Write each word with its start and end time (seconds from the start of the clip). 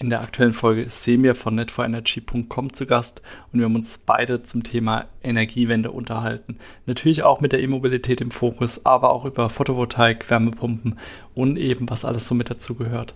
In 0.00 0.08
der 0.08 0.22
aktuellen 0.22 0.54
Folge 0.54 0.80
ist 0.80 1.02
Semir 1.02 1.34
von 1.34 1.54
netforenergy.com 1.56 2.72
zu 2.72 2.86
Gast 2.86 3.20
und 3.52 3.58
wir 3.58 3.66
haben 3.66 3.74
uns 3.74 3.98
beide 3.98 4.42
zum 4.42 4.62
Thema 4.62 5.04
Energiewende 5.22 5.90
unterhalten. 5.90 6.56
Natürlich 6.86 7.22
auch 7.22 7.42
mit 7.42 7.52
der 7.52 7.60
E-Mobilität 7.60 8.22
im 8.22 8.30
Fokus, 8.30 8.86
aber 8.86 9.10
auch 9.10 9.26
über 9.26 9.50
Photovoltaik, 9.50 10.30
Wärmepumpen 10.30 10.98
und 11.34 11.58
eben 11.58 11.90
was 11.90 12.06
alles 12.06 12.26
so 12.26 12.34
mit 12.34 12.48
dazu 12.48 12.76
gehört. 12.76 13.14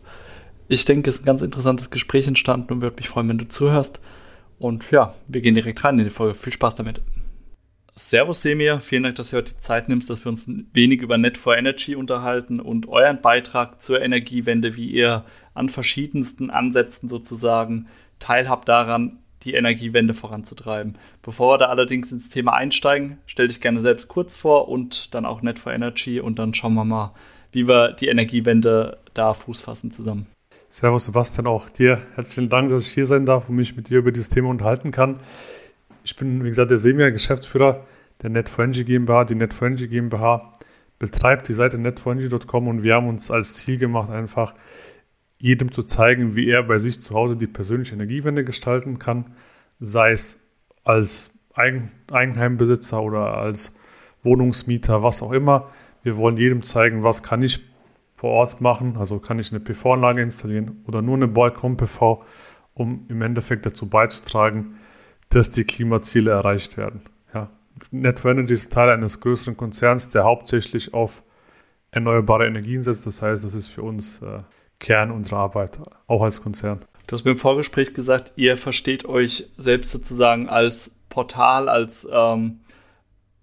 Ich 0.69 0.85
denke, 0.85 1.09
es 1.09 1.17
ist 1.17 1.23
ein 1.23 1.25
ganz 1.25 1.41
interessantes 1.41 1.89
Gespräch 1.89 2.29
entstanden 2.29 2.75
und 2.75 2.83
würde 2.83 2.97
mich 2.97 3.09
freuen, 3.09 3.31
wenn 3.31 3.39
du 3.39 3.49
zuhörst. 3.49 4.01
Und 4.59 4.91
ja, 4.91 5.15
wir 5.27 5.41
gehen 5.41 5.55
direkt 5.55 5.85
rein 5.85 5.99
in 5.99 6.05
die 6.05 6.11
Folge. 6.11 6.35
Viel 6.35 6.53
Spaß 6.53 6.75
damit. 6.75 7.01
Servus 7.97 8.43
Semir, 8.43 8.81
vielen 8.81 9.05
Dank, 9.05 9.15
dass 9.15 9.31
du 9.31 9.37
heute 9.37 9.55
die 9.55 9.61
Zeit 9.61 9.89
nimmst, 9.89 10.11
dass 10.11 10.25
wir 10.25 10.29
uns 10.29 10.49
ein 10.49 10.69
wenig 10.73 11.01
über 11.01 11.17
net 11.17 11.39
for 11.39 11.57
energy 11.57 11.95
unterhalten 11.95 12.59
und 12.59 12.89
euren 12.89 13.21
Beitrag 13.21 13.81
zur 13.81 14.03
Energiewende, 14.03 14.75
wie 14.75 14.91
ihr 14.91 15.25
an 15.55 15.69
verschiedensten 15.69 16.51
Ansätzen 16.51 17.09
sozusagen 17.09 17.87
teilhabt 18.19 18.69
daran, 18.69 19.21
die 19.45 19.55
Energiewende 19.55 20.13
voranzutreiben. 20.13 20.99
Bevor 21.23 21.55
wir 21.55 21.59
da 21.59 21.67
allerdings 21.67 22.11
ins 22.11 22.29
Thema 22.31 22.55
einsteigen, 22.55 23.19
stell 23.27 23.47
dich 23.47 23.61
gerne 23.61 23.81
selbst 23.81 24.09
kurz 24.09 24.37
vor 24.37 24.69
und 24.69 25.15
dann 25.15 25.25
auch 25.25 25.43
net 25.43 25.61
for 25.61 25.73
energy 25.73 26.19
und 26.19 26.41
dann 26.41 26.53
schauen 26.53 26.75
wir 26.75 26.85
mal, 26.85 27.15
wie 27.53 27.69
wir 27.69 27.93
die 27.93 28.09
Energiewende 28.09 28.99
da 29.13 29.35
Fuß 29.35 29.63
fassen 29.63 29.93
zusammen. 29.93 30.27
Servus 30.69 31.05
Sebastian, 31.05 31.47
auch 31.47 31.69
dir 31.69 32.03
herzlichen 32.17 32.49
Dank, 32.49 32.71
dass 32.71 32.89
ich 32.89 32.93
hier 32.93 33.07
sein 33.07 33.25
darf 33.25 33.49
und 33.49 33.55
mich 33.55 33.77
mit 33.77 33.91
dir 33.91 33.99
über 33.99 34.11
dieses 34.11 34.31
Thema 34.31 34.49
unterhalten 34.49 34.91
kann. 34.91 35.21
Ich 36.05 36.17
bin, 36.17 36.45
wie 36.45 36.49
gesagt, 36.49 36.71
der 36.71 36.79
Semir, 36.79 37.11
Geschäftsführer 37.11 37.87
der 38.23 38.31
Net4Energy 38.31 38.85
GmbH. 38.85 39.25
Die 39.25 39.35
Net4Energy 39.35 39.89
GmbH 39.89 40.53
betreibt 40.99 41.49
die 41.49 41.55
Seite 41.55 41.79
net4energy.com 41.79 42.69
und 42.69 42.83
wir 42.83 42.95
haben 42.95 43.09
uns 43.09 43.31
als 43.31 43.55
Ziel 43.55 43.79
gemacht, 43.79 44.11
einfach 44.11 44.55
jedem 45.39 45.73
zu 45.73 45.83
zeigen, 45.83 46.37
wie 46.37 46.49
er 46.49 46.63
bei 46.63 46.79
sich 46.79 47.01
zu 47.01 47.15
Hause 47.15 47.37
die 47.37 47.47
persönliche 47.47 47.95
Energiewende 47.95 48.45
gestalten 48.45 48.99
kann, 48.99 49.33
sei 49.81 50.13
es 50.13 50.39
als 50.85 51.31
Eigen 51.55 51.91
Eigenheimbesitzer 52.11 53.03
oder 53.03 53.39
als 53.39 53.75
Wohnungsmieter, 54.23 55.03
was 55.03 55.23
auch 55.23 55.33
immer. 55.33 55.71
Wir 56.03 56.17
wollen 56.17 56.37
jedem 56.37 56.63
zeigen, 56.63 57.03
was 57.03 57.23
kann 57.23 57.43
ich 57.43 57.61
vor 58.15 58.31
Ort 58.31 58.61
machen. 58.61 58.97
Also 58.99 59.19
kann 59.19 59.39
ich 59.39 59.51
eine 59.53 59.61
PV-Anlage 59.61 60.21
installieren 60.21 60.83
oder 60.87 61.01
nur 61.01 61.17
eine 61.17 61.29
Balkon-PV, 61.29 62.25
um 62.75 63.07
im 63.09 63.23
Endeffekt 63.23 63.67
dazu 63.67 63.87
beizutragen, 63.87 64.77
dass 65.31 65.51
die 65.51 65.65
Klimaziele 65.65 66.31
erreicht 66.31 66.77
werden. 66.77 67.03
Ja. 67.33 67.51
Net 67.91 68.25
Energy 68.25 68.55
ist 68.55 68.73
Teil 68.73 68.91
eines 68.91 69.21
größeren 69.21 69.57
Konzerns, 69.57 70.11
der 70.11 70.25
hauptsächlich 70.25 70.95
auf 70.95 71.23
erneuerbare 71.91 72.47
Energien 72.47 72.83
setzt. 72.83 73.07
Das 73.07 73.23
heißt, 73.23 73.45
das 73.45 73.55
ist 73.55 73.69
für 73.69 73.83
uns 73.83 74.21
äh, 74.23 74.41
Kern 74.79 75.11
unserer 75.11 75.39
Arbeit, 75.39 75.79
auch 76.07 76.23
als 76.23 76.43
Konzern. 76.43 76.81
Du 77.07 77.17
hast 77.17 77.25
mir 77.25 77.33
im 77.33 77.39
Vorgespräch 77.39 77.95
gesagt, 77.95 78.33
ihr 78.37 78.57
versteht 78.57 79.05
euch 79.05 79.51
selbst 79.57 79.93
sozusagen 79.93 80.49
als 80.49 80.97
Portal, 81.09 81.69
als 81.69 82.09
ähm, 82.11 82.61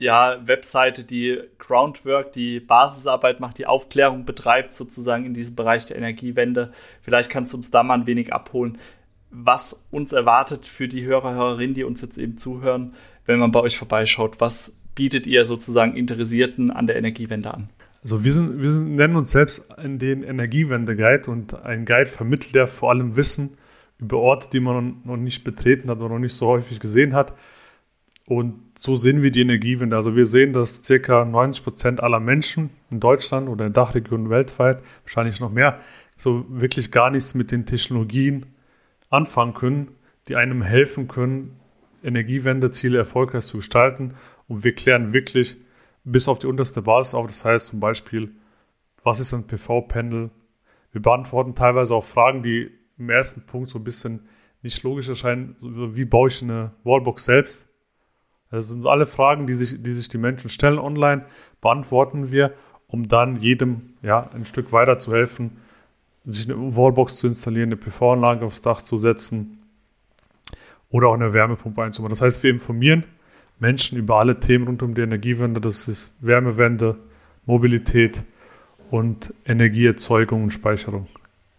ja, 0.01 0.39
Webseite, 0.47 1.03
die 1.03 1.39
Groundwork, 1.59 2.31
die 2.31 2.59
Basisarbeit 2.59 3.39
macht, 3.39 3.59
die 3.59 3.67
Aufklärung 3.67 4.25
betreibt, 4.25 4.73
sozusagen 4.73 5.25
in 5.25 5.35
diesem 5.35 5.55
Bereich 5.55 5.85
der 5.85 5.97
Energiewende. 5.97 6.71
Vielleicht 7.01 7.29
kannst 7.29 7.53
du 7.53 7.57
uns 7.57 7.69
da 7.69 7.83
mal 7.83 7.99
ein 7.99 8.07
wenig 8.07 8.33
abholen, 8.33 8.79
was 9.31 9.85
uns 9.91 10.13
erwartet 10.13 10.65
für 10.65 10.87
die 10.87 11.03
Hörer, 11.05 11.33
Hörerinnen, 11.33 11.73
die 11.73 11.83
uns 11.83 12.01
jetzt 12.01 12.17
eben 12.17 12.37
zuhören, 12.37 12.93
wenn 13.25 13.39
man 13.39 13.51
bei 13.51 13.61
euch 13.61 13.77
vorbeischaut. 13.77 14.39
Was 14.39 14.77
bietet 14.95 15.27
ihr 15.27 15.45
sozusagen 15.45 15.95
Interessierten 15.95 16.71
an 16.71 16.87
der 16.87 16.97
Energiewende 16.97 17.53
an? 17.53 17.69
Also 18.03 18.23
wir, 18.23 18.33
sind, 18.33 18.61
wir 18.61 18.71
sind, 18.71 18.95
nennen 18.95 19.15
uns 19.15 19.31
selbst 19.31 19.63
den 19.77 20.23
Energiewende-Guide 20.23 21.29
und 21.29 21.53
ein 21.63 21.85
Guide 21.85 22.07
vermittelt 22.07 22.53
ja 22.53 22.67
vor 22.67 22.89
allem 22.89 23.15
Wissen 23.15 23.57
über 23.99 24.17
Orte, 24.17 24.49
die 24.51 24.59
man 24.59 25.01
noch 25.03 25.17
nicht 25.17 25.43
betreten 25.43 25.89
hat 25.89 25.99
oder 25.99 26.09
noch 26.09 26.19
nicht 26.19 26.33
so 26.33 26.47
häufig 26.47 26.79
gesehen 26.79 27.13
hat 27.13 27.33
und 28.27 28.55
so 28.77 28.95
sehen 28.95 29.21
wir 29.21 29.31
die 29.31 29.41
Energiewende. 29.41 29.95
Also 29.95 30.15
wir 30.15 30.25
sehen, 30.25 30.53
dass 30.53 30.81
ca. 30.87 31.25
90 31.25 31.63
Prozent 31.63 32.01
aller 32.01 32.19
Menschen 32.19 32.69
in 32.89 32.99
Deutschland 32.99 33.49
oder 33.49 33.65
in 33.65 33.73
Dachregionen 33.73 34.29
weltweit, 34.29 34.79
wahrscheinlich 35.03 35.39
noch 35.39 35.51
mehr, 35.51 35.79
so 36.17 36.45
wirklich 36.47 36.91
gar 36.91 37.09
nichts 37.09 37.33
mit 37.33 37.51
den 37.51 37.65
Technologien 37.65 38.45
anfangen 39.11 39.53
können, 39.53 39.91
die 40.27 40.35
einem 40.35 40.63
helfen 40.63 41.07
können, 41.07 41.59
Energiewendeziele 42.03 42.97
erfolgreich 42.97 43.45
zu 43.45 43.57
gestalten. 43.57 44.15
Und 44.47 44.63
wir 44.63 44.73
klären 44.73 45.13
wirklich 45.13 45.57
bis 46.03 46.27
auf 46.27 46.39
die 46.39 46.47
unterste 46.47 46.81
Basis 46.81 47.13
auf. 47.13 47.27
Das 47.27 47.45
heißt 47.45 47.67
zum 47.67 47.79
Beispiel, 47.79 48.31
was 49.03 49.19
ist 49.19 49.33
ein 49.33 49.45
PV-Pendel? 49.45 50.31
Wir 50.91 51.01
beantworten 51.01 51.53
teilweise 51.53 51.93
auch 51.93 52.03
Fragen, 52.03 52.41
die 52.41 52.71
im 52.97 53.09
ersten 53.09 53.41
Punkt 53.45 53.69
so 53.69 53.79
ein 53.79 53.83
bisschen 53.83 54.27
nicht 54.61 54.83
logisch 54.83 55.09
erscheinen. 55.09 55.55
Wie 55.61 56.05
baue 56.05 56.29
ich 56.29 56.41
eine 56.41 56.71
Wallbox 56.83 57.25
selbst? 57.25 57.67
Das 58.51 58.67
sind 58.67 58.85
alle 58.85 59.05
Fragen, 59.05 59.47
die 59.47 59.53
sich, 59.53 59.81
die 59.81 59.93
sich 59.93 60.09
die 60.09 60.17
Menschen 60.17 60.49
stellen 60.49 60.77
online, 60.77 61.25
beantworten 61.61 62.31
wir, 62.31 62.53
um 62.87 63.07
dann 63.07 63.37
jedem 63.37 63.93
ja, 64.01 64.29
ein 64.33 64.43
Stück 64.43 64.73
weiter 64.73 64.99
zu 64.99 65.13
helfen, 65.13 65.57
sich 66.25 66.49
eine 66.49 66.57
Wallbox 66.75 67.17
zu 67.17 67.27
installieren, 67.27 67.69
eine 67.69 67.77
PV-Anlage 67.77 68.45
aufs 68.45 68.61
Dach 68.61 68.81
zu 68.81 68.97
setzen 68.97 69.57
oder 70.89 71.07
auch 71.07 71.13
eine 71.13 71.33
Wärmepumpe 71.33 71.81
einzubauen. 71.81 72.11
Das 72.11 72.21
heißt, 72.21 72.43
wir 72.43 72.51
informieren 72.51 73.05
Menschen 73.59 73.97
über 73.97 74.19
alle 74.19 74.39
Themen 74.39 74.65
rund 74.67 74.83
um 74.83 74.93
die 74.93 75.01
Energiewende. 75.01 75.61
Das 75.61 75.87
ist 75.87 76.13
Wärmewende, 76.19 76.97
Mobilität 77.45 78.23
und 78.89 79.33
Energieerzeugung 79.45 80.43
und 80.43 80.51
Speicherung 80.51 81.07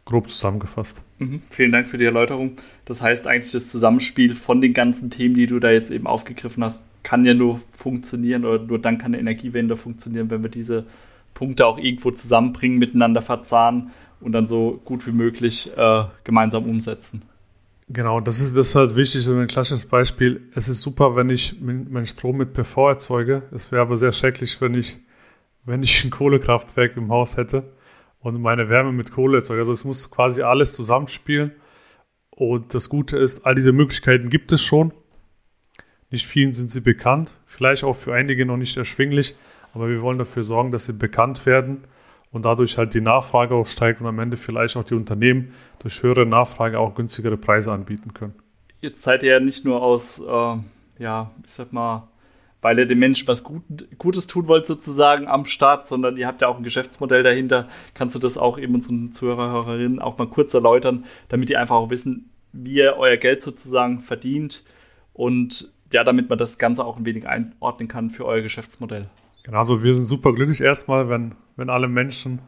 grob 0.05 0.29
zusammengefasst. 0.29 1.01
Mhm, 1.19 1.41
vielen 1.51 1.73
Dank 1.73 1.89
für 1.89 1.99
die 1.99 2.05
Erläuterung. 2.05 2.57
Das 2.85 3.03
heißt 3.03 3.27
eigentlich, 3.27 3.53
das 3.53 3.69
Zusammenspiel 3.69 4.35
von 4.35 4.61
den 4.61 4.75
ganzen 4.75 5.11
Themen, 5.11 5.35
die 5.35 5.47
du 5.47 5.61
da 5.61 5.71
jetzt 5.71 5.91
eben 5.91 6.07
aufgegriffen 6.07 6.65
hast, 6.65 6.83
kann 7.03 7.25
ja 7.25 7.35
nur 7.35 7.61
funktionieren 7.71 8.45
oder 8.45 8.63
nur 8.63 8.81
dann 8.81 8.99
kann 8.99 9.13
eine 9.13 9.21
Energiewende 9.21 9.77
funktionieren, 9.77 10.31
wenn 10.31 10.43
wir 10.43 10.51
diese 10.51 10.87
Punkte 11.35 11.67
auch 11.67 11.79
irgendwo 11.79 12.11
zusammenbringen, 12.11 12.79
miteinander 12.79 13.23
verzahnen 13.23 13.91
und 14.23 14.33
dann 14.33 14.47
so 14.47 14.81
gut 14.85 15.07
wie 15.07 15.13
möglich 15.13 15.71
äh, 15.77 16.05
gemeinsam 16.25 16.69
umsetzen. 16.69 17.23
Genau, 17.89 18.21
das 18.21 18.41
ist, 18.41 18.57
das 18.57 18.69
ist 18.69 18.75
halt 18.75 18.97
wichtig 18.97 19.29
und 19.29 19.39
ein 19.39 19.49
klassisches 19.49 19.85
Beispiel. 19.87 20.49
Es 20.55 20.69
ist 20.69 20.81
super, 20.81 21.15
wenn 21.17 21.29
ich 21.29 21.61
meinen 21.61 22.07
Strom 22.07 22.39
mit 22.39 22.55
PV 22.55 22.89
erzeuge. 22.89 23.43
Es 23.53 23.71
wäre 23.71 23.83
aber 23.83 23.99
sehr 23.99 24.13
schrecklich, 24.13 24.61
wenn 24.61 24.75
ich, 24.75 24.99
wenn 25.65 25.83
ich 25.83 26.05
ein 26.05 26.11
Kohlekraftwerk 26.11 26.97
im 26.97 27.11
Haus 27.11 27.37
hätte 27.37 27.65
und 28.21 28.41
meine 28.41 28.69
Wärme 28.69 28.93
mit 28.93 29.13
Kohle 29.13 29.39
erzeugt. 29.39 29.59
Also 29.59 29.73
es 29.73 29.85
muss 29.85 30.11
quasi 30.11 30.43
alles 30.43 30.73
zusammenspielen. 30.73 31.53
Und 32.31 32.73
das 32.73 32.89
Gute 32.89 33.19
ist, 33.19 33.45
all 33.45 33.55
diese 33.55 33.73
Möglichkeiten 33.73 34.31
gibt 34.31 34.53
es 34.53 34.63
schon. 34.63 34.95
Nicht 36.11 36.27
vielen 36.27 36.53
sind 36.53 36.71
sie 36.71 36.81
bekannt, 36.81 37.39
vielleicht 37.47 37.85
auch 37.85 37.97
für 37.97 38.15
einige 38.15 38.45
noch 38.45 38.59
nicht 38.59 38.77
erschwinglich, 38.77 39.35
aber 39.73 39.89
wir 39.89 40.03
wollen 40.03 40.19
dafür 40.19 40.45
sorgen, 40.45 40.71
dass 40.71 40.87
sie 40.87 40.93
bekannt 40.93 41.47
werden 41.47 41.85
und 42.33 42.45
dadurch 42.45 42.79
halt 42.79 42.95
die 42.95 43.01
Nachfrage 43.01 43.55
auch 43.55 43.67
steigt 43.67 44.01
und 44.01 44.07
am 44.07 44.19
Ende 44.19 44.37
vielleicht 44.37 44.77
auch 44.77 44.85
die 44.85 44.95
Unternehmen 44.95 45.55
durch 45.79 46.03
höhere 46.03 46.27
Nachfrage 46.27 46.81
auch 46.81 46.95
günstigere 46.95 47.37
Preise 47.37 47.73
anbieten 47.73 48.15
können. 48.15 48.35
Jetzt 48.81 49.03
seid 49.03 49.23
ihr 49.23 49.33
ja 49.33 49.41
nicht 49.41 49.65
nur 49.65 49.83
aus, 49.83 50.21
äh, 50.21 50.57
ja, 50.99 51.31
ich 51.45 51.53
sag 51.53 51.73
mal, 51.73 52.09
weil 52.63 52.79
ihr 52.79 52.87
dem 52.87 53.01
Menschen 53.01 53.29
was 53.29 53.45
Gut, 53.45 53.63
Gutes 53.99 54.27
tun 54.27 54.49
wollt, 54.49 54.67
sozusagen 54.67 55.29
am 55.29 55.45
Start, 55.45 55.87
sondern 55.87 56.17
ihr 56.17 56.27
habt 56.27 56.41
ja 56.41 56.49
auch 56.49 56.57
ein 56.57 56.63
Geschäftsmodell 56.63 57.23
dahinter. 57.23 57.69
Kannst 57.95 58.15
du 58.15 58.19
das 58.19 58.39
auch 58.39 58.59
eben 58.59 58.75
unseren 58.75 59.13
Zuhörer, 59.13 59.51
Hörerinnen 59.51 59.99
auch 59.99 60.17
mal 60.19 60.29
kurz 60.29 60.55
erläutern, 60.55 61.05
damit 61.29 61.49
die 61.49 61.57
einfach 61.57 61.77
auch 61.77 61.91
wissen, 61.91 62.31
wie 62.53 62.75
ihr 62.75 62.97
euer 62.97 63.17
Geld 63.17 63.43
sozusagen 63.43 64.01
verdient 64.01 64.65
und 65.13 65.73
ja, 65.93 66.05
damit 66.05 66.31
man 66.31 66.39
das 66.39 66.59
Ganze 66.59 66.85
auch 66.85 66.97
ein 66.97 67.05
wenig 67.05 67.29
einordnen 67.29 67.89
kann 67.89 68.11
für 68.11 68.25
euer 68.25 68.41
Geschäftsmodell. 68.41 69.09
Genau, 69.43 69.59
also 69.59 69.83
wir 69.83 69.95
sind 69.95 70.05
super 70.05 70.33
glücklich 70.33 70.61
erstmal, 70.61 71.09
wenn, 71.09 71.35
wenn 71.57 71.71
alle 71.71 71.89
Menschen 71.89 72.43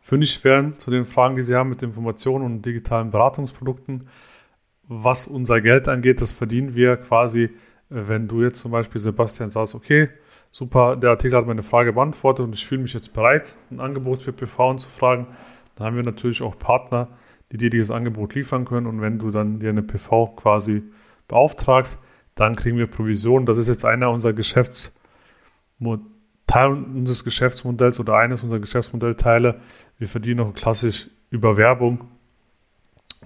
fündig 0.00 0.44
werden 0.44 0.78
zu 0.78 0.90
den 0.90 1.04
Fragen, 1.04 1.36
die 1.36 1.42
sie 1.42 1.56
haben 1.56 1.70
mit 1.70 1.82
Informationen 1.82 2.44
und 2.44 2.62
digitalen 2.62 3.10
Beratungsprodukten. 3.10 4.08
Was 4.88 5.26
unser 5.26 5.60
Geld 5.60 5.88
angeht, 5.88 6.20
das 6.20 6.30
verdienen 6.30 6.76
wir 6.76 6.96
quasi 6.96 7.50
wenn 7.88 8.26
du 8.26 8.42
jetzt 8.42 8.60
zum 8.60 8.72
Beispiel, 8.72 9.00
Sebastian, 9.00 9.50
sagst, 9.50 9.74
okay, 9.74 10.08
super, 10.50 10.96
der 10.96 11.10
Artikel 11.10 11.36
hat 11.36 11.46
meine 11.46 11.62
Frage 11.62 11.92
beantwortet 11.92 12.44
und 12.44 12.54
ich 12.54 12.66
fühle 12.66 12.82
mich 12.82 12.92
jetzt 12.92 13.12
bereit, 13.12 13.56
ein 13.70 13.80
Angebot 13.80 14.22
für 14.22 14.32
PV 14.32 14.74
zu 14.76 14.88
fragen, 14.88 15.28
dann 15.76 15.86
haben 15.86 15.96
wir 15.96 16.02
natürlich 16.02 16.42
auch 16.42 16.58
Partner, 16.58 17.08
die 17.52 17.58
dir 17.58 17.70
dieses 17.70 17.90
Angebot 17.90 18.34
liefern 18.34 18.64
können. 18.64 18.86
Und 18.86 19.00
wenn 19.00 19.18
du 19.18 19.30
dann 19.30 19.60
dir 19.60 19.68
eine 19.68 19.82
PV 19.82 20.34
quasi 20.36 20.82
beauftragst, 21.28 21.98
dann 22.34 22.56
kriegen 22.56 22.78
wir 22.78 22.86
Provision. 22.86 23.46
Das 23.46 23.58
ist 23.58 23.68
jetzt 23.68 23.84
einer 23.84 24.10
unserer 24.10 24.32
Geschäfts 24.32 24.94
Teil 26.56 26.72
unseres 26.72 27.22
Geschäftsmodells 27.22 28.00
oder 28.00 28.16
eines 28.16 28.42
unserer 28.42 28.60
Geschäftsmodellteile. 28.60 29.60
Wir 29.98 30.08
verdienen 30.08 30.40
auch 30.40 30.54
klassisch 30.54 31.08
über 31.28 31.58
Werbung. 31.58 32.08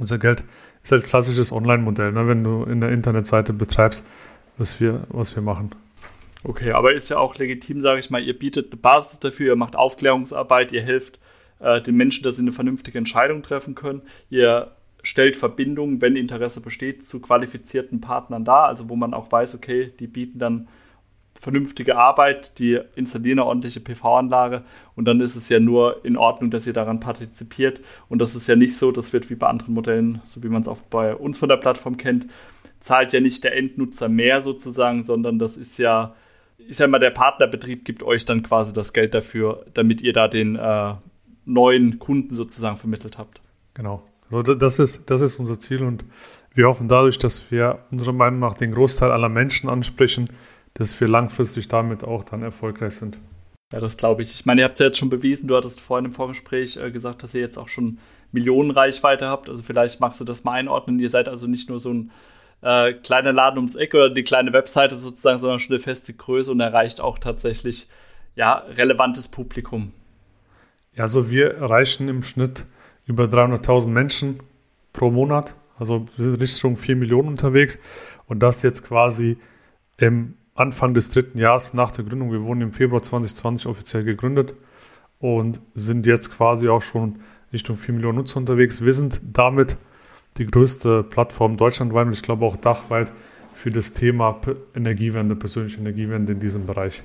Unser 0.01 0.19
Geld 0.19 0.43
ist 0.83 0.91
halt 0.91 1.05
klassisches 1.05 1.53
Online-Modell, 1.53 2.11
ne, 2.11 2.27
wenn 2.27 2.43
du 2.43 2.65
in 2.65 2.81
der 2.81 2.91
Internetseite 2.91 3.53
betreibst, 3.53 4.03
was 4.59 4.81
wir, 4.81 5.05
was 5.11 5.37
wir 5.37 5.45
machen. 5.45 5.71
Okay, 6.43 6.73
aber 6.73 6.93
ist 6.93 7.09
ja 7.09 7.19
auch 7.19 7.37
legitim, 7.37 7.81
sage 7.83 8.01
ich 8.01 8.11
mal, 8.11 8.21
ihr 8.21 8.37
bietet 8.37 8.73
eine 8.73 8.81
Basis 8.81 9.21
dafür, 9.21 9.53
ihr 9.53 9.57
macht 9.57 9.77
Aufklärungsarbeit, 9.77 10.73
ihr 10.73 10.83
helft 10.83 11.21
äh, 11.61 11.81
den 11.81 11.97
Menschen, 11.97 12.25
dass 12.25 12.35
sie 12.35 12.43
eine 12.43 12.53
vernünftige 12.53 12.99
Entscheidung 12.99 13.43
treffen 13.45 13.77
können. 13.77 14.03
Ihr 14.29 14.73
stellt 15.05 15.37
Verbindungen, 15.37 16.03
wenn 16.03 16.17
Interesse 16.17 16.61
besteht, 16.61 17.07
zu 17.07 17.21
qualifizierten 17.21 18.01
Partnern 18.01 18.45
dar, 18.45 18.65
also 18.65 18.89
wo 18.89 18.97
man 18.97 19.15
auch 19.15 19.31
weiß, 19.31 19.55
okay, 19.55 19.93
die 20.01 20.09
bieten 20.09 20.41
dann 20.41 20.67
vernünftige 21.41 21.97
Arbeit, 21.97 22.59
die 22.59 22.79
installieren 22.95 23.39
eine 23.39 23.47
ordentliche 23.47 23.81
PV-Anlage 23.81 24.63
und 24.95 25.07
dann 25.07 25.21
ist 25.21 25.37
es 25.37 25.49
ja 25.49 25.59
nur 25.59 26.05
in 26.05 26.19
Ordnung, 26.19 26.51
dass 26.51 26.67
ihr 26.67 26.75
daran 26.75 27.01
partizipiert. 27.01 27.81
Und 28.11 28.21
das 28.21 28.35
ist 28.35 28.47
ja 28.47 28.57
nicht 28.57 28.77
so, 28.77 28.93
das 28.93 29.15
wird 29.15 29.31
wie 29.31 29.37
bei 29.37 29.49
anderen 29.49 29.73
Modellen, 29.73 30.21
so 30.27 30.43
wie 30.43 30.49
man 30.49 30.61
es 30.61 30.69
auch 30.69 30.83
bei 30.83 31.15
uns 31.17 31.39
von 31.39 31.49
der 31.49 31.57
Plattform 31.57 31.97
kennt, 31.97 32.27
zahlt 32.79 33.13
ja 33.15 33.21
nicht 33.21 33.43
der 33.43 33.57
Endnutzer 33.57 34.11
mehr 34.11 34.43
sozusagen, 34.43 35.03
sondern 35.03 35.39
das 35.39 35.57
ist 35.57 35.79
ja, 35.79 36.15
ist 36.59 36.79
ja 36.79 36.87
immer 36.87 36.99
der 36.99 37.11
Partnerbetrieb 37.11 37.87
gibt 37.87 38.03
euch 38.03 38.27
dann 38.27 38.43
quasi 38.43 38.75
das 38.75 38.93
Geld 38.93 39.15
dafür, 39.15 39.65
damit 39.73 40.03
ihr 40.03 40.13
da 40.13 40.29
den 40.29 40.57
äh, 40.57 40.95
neuen 41.47 41.99
Kunden 41.99 42.35
sozusagen 42.35 42.77
vermittelt 42.77 43.17
habt. 43.17 43.41
Genau. 43.73 44.03
Also 44.31 44.55
das 44.55 44.79
ist, 44.79 45.09
das 45.09 45.23
ist 45.23 45.39
unser 45.39 45.59
Ziel 45.59 45.83
und 45.83 46.05
wir 46.55 46.67
hoffen 46.67 46.89
dadurch, 46.89 47.19
dass 47.19 47.51
wir 47.51 47.79
unserer 47.91 48.13
Meinung 48.13 48.41
nach 48.41 48.55
den 48.55 48.73
Großteil 48.73 49.11
aller 49.11 49.29
Menschen 49.29 49.71
ansprechen, 49.71 50.27
dass 50.75 50.99
wir 51.01 51.09
langfristig 51.09 51.69
damit 51.69 52.05
auch 52.05 52.25
dann 52.25 52.43
erfolgreich 52.43 52.95
sind. 52.95 53.19
Ja, 53.73 53.79
das 53.79 53.97
glaube 53.97 54.23
ich. 54.23 54.35
Ich 54.35 54.47
meine, 54.47 54.63
ihr 54.63 54.65
habt 54.65 54.75
es 54.75 54.81
ja 54.81 54.87
jetzt 54.87 54.99
schon 54.99 55.11
bewiesen, 55.11 55.47
du 55.47 55.57
hattest 55.57 55.81
vorhin 55.81 56.07
im 56.07 56.13
Vorgespräch 56.13 56.77
äh, 56.77 56.91
gesagt, 56.91 57.23
dass 57.23 57.35
ihr 57.35 57.41
jetzt 57.41 57.59
auch 57.59 57.69
schon 57.69 57.99
Millionen 58.33 58.71
Reichweite 58.71 59.29
habt. 59.29 59.49
Also 59.49 59.63
vielleicht 59.63 60.01
magst 60.01 60.21
du 60.21 60.25
das 60.25 60.45
mal 60.45 60.53
einordnen. 60.53 60.99
Ihr 60.99 61.11
seid 61.11 61.29
also 61.29 61.47
nicht 61.47 61.69
nur 61.69 61.79
so 61.79 61.93
ein 61.93 62.11
äh, 62.63 62.93
kleiner 62.95 63.33
Laden 63.33 63.59
ums 63.59 63.75
Eck 63.75 63.95
oder 63.95 64.11
die 64.11 64.23
kleine 64.23 64.53
Webseite 64.53 64.97
sozusagen, 64.97 65.39
sondern 65.39 65.59
schon 65.59 65.75
eine 65.75 65.83
feste 65.83 66.13
Größe 66.13 66.51
und 66.51 66.61
erreicht 66.61 67.01
auch 67.01 67.19
tatsächlich 67.19 67.89
ja, 68.35 68.55
relevantes 68.55 69.29
Publikum. 69.29 69.93
Ja, 70.95 71.05
also 71.05 71.31
wir 71.31 71.55
erreichen 71.55 72.09
im 72.09 72.23
Schnitt 72.23 72.67
über 73.07 73.25
300.000 73.25 73.89
Menschen 73.89 74.41
pro 74.93 75.11
Monat. 75.11 75.55
Also 75.79 76.07
wir 76.17 76.25
sind 76.27 76.41
Richtung 76.41 76.77
4 76.77 76.97
Millionen 76.97 77.29
unterwegs 77.29 77.79
und 78.27 78.41
das 78.41 78.63
jetzt 78.63 78.85
quasi 78.85 79.39
im 79.97 80.35
Anfang 80.61 80.95
des 80.95 81.11
dritten 81.11 81.39
Jahres 81.39 81.75
nach 81.75 81.91
der 81.91 82.05
Gründung. 82.05 82.31
Wir 82.33 82.43
wurden 82.43 82.61
im 82.61 82.73
Februar 82.73 83.03
2020 83.03 83.67
offiziell 83.67 84.05
gegründet 84.05 84.55
und 85.19 85.61
sind 85.75 86.07
jetzt 86.07 86.31
quasi 86.31 86.69
auch 86.69 86.83
schon 86.83 87.21
Richtung 87.53 87.77
4 87.77 87.95
Millionen 87.95 88.19
Nutzer 88.19 88.37
unterwegs. 88.37 88.85
Wir 88.85 88.95
sind 88.95 89.21
damit 89.33 89.77
die 90.37 90.47
größte 90.47 91.03
Plattform 91.03 91.57
deutschlandweit 91.57 92.07
und 92.07 92.13
ich 92.13 92.23
glaube 92.23 92.45
auch 92.45 92.57
dachweit 92.57 93.11
für 93.55 93.71
das 93.71 93.95
Thema 93.95 94.39
Energiewende, 94.75 95.35
persönliche 95.35 95.79
Energiewende 95.81 96.33
in 96.35 96.41
diesem 96.41 96.67
Bereich. 96.67 97.03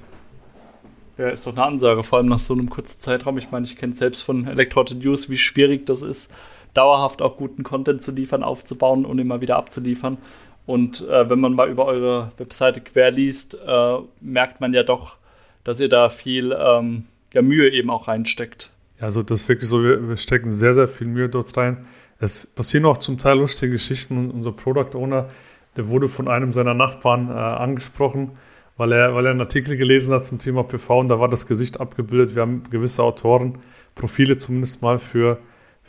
Ja, 1.18 1.30
ist 1.30 1.48
doch 1.48 1.54
eine 1.54 1.63
Ansage, 1.63 2.04
vor 2.04 2.19
allem 2.19 2.28
nach 2.28 2.40
so 2.40 2.54
einem 2.54 2.69
kurzen 2.69 3.00
Zeitraum. 3.00 3.38
Ich 3.38 3.50
meine, 3.52 3.66
ich 3.66 3.78
kenne 3.78 3.94
selbst 3.94 4.24
von 4.24 4.48
Electroted 4.48 5.04
News, 5.04 5.30
wie 5.30 5.38
schwierig 5.38 5.86
das 5.86 6.02
ist, 6.02 6.30
dauerhaft 6.74 7.22
auch 7.22 7.38
guten 7.38 7.63
Content 7.63 8.04
zu 8.04 8.12
liefern, 8.12 8.44
aufzubauen 8.44 9.06
und 9.06 9.18
immer 9.19 9.40
wieder 9.40 9.56
abzuliefern. 9.56 10.18
Und 10.65 11.01
äh, 11.01 11.29
wenn 11.29 11.39
man 11.39 11.53
mal 11.53 11.69
über 11.69 11.85
eure 11.85 12.31
Webseite 12.38 12.81
quer 12.81 13.12
liest, 13.12 13.56
äh, 13.56 13.97
merkt 14.19 14.62
man 14.62 14.73
ja 14.73 14.83
doch, 14.83 15.17
dass 15.63 15.79
ihr 15.79 15.89
da 15.89 16.09
viel 16.09 16.56
ähm, 16.57 17.06
ja, 17.33 17.41
Mühe 17.41 17.69
eben 17.69 17.89
auch 17.89 18.07
reinsteckt. 18.07 18.71
Ja, 19.00 19.06
also 19.06 19.21
das 19.21 19.41
ist 19.41 19.50
wirklich 19.50 19.69
so, 19.69 19.83
wir, 19.83 20.07
wir, 20.07 20.17
stecken 20.17 20.51
sehr, 20.51 20.73
sehr 20.73 20.88
viel 20.88 21.07
Mühe 21.07 21.29
dort 21.29 21.56
rein. 21.57 21.85
Es 22.19 22.47
passieren 22.47 22.85
auch 22.85 22.97
zum 22.97 23.17
Teil 23.17 23.38
lustige 23.38 23.73
Geschichten. 23.73 24.31
Unser 24.31 24.53
Product 24.53 24.95
Owner, 24.97 25.29
der 25.75 25.88
wurde 25.89 26.09
von 26.09 26.27
einem 26.27 26.53
seiner 26.53 26.73
Nachbarn 26.73 27.29
äh, 27.29 27.33
angesprochen, 27.33 28.31
weil 28.77 28.91
er, 28.91 29.13
weil 29.13 29.25
er 29.25 29.31
einen 29.31 29.41
Artikel 29.41 29.77
gelesen 29.77 30.13
hat 30.13 30.25
zum 30.25 30.39
Thema 30.39 30.63
PV 30.63 31.01
und 31.01 31.09
da 31.09 31.19
war 31.19 31.29
das 31.29 31.45
Gesicht 31.45 31.79
abgebildet. 31.79 32.35
Wir 32.35 32.41
haben 32.41 32.63
gewisse 32.69 33.03
Autoren, 33.03 33.59
Profile 33.94 34.38
zumindest 34.38 34.81
mal 34.81 34.97
für 34.97 35.39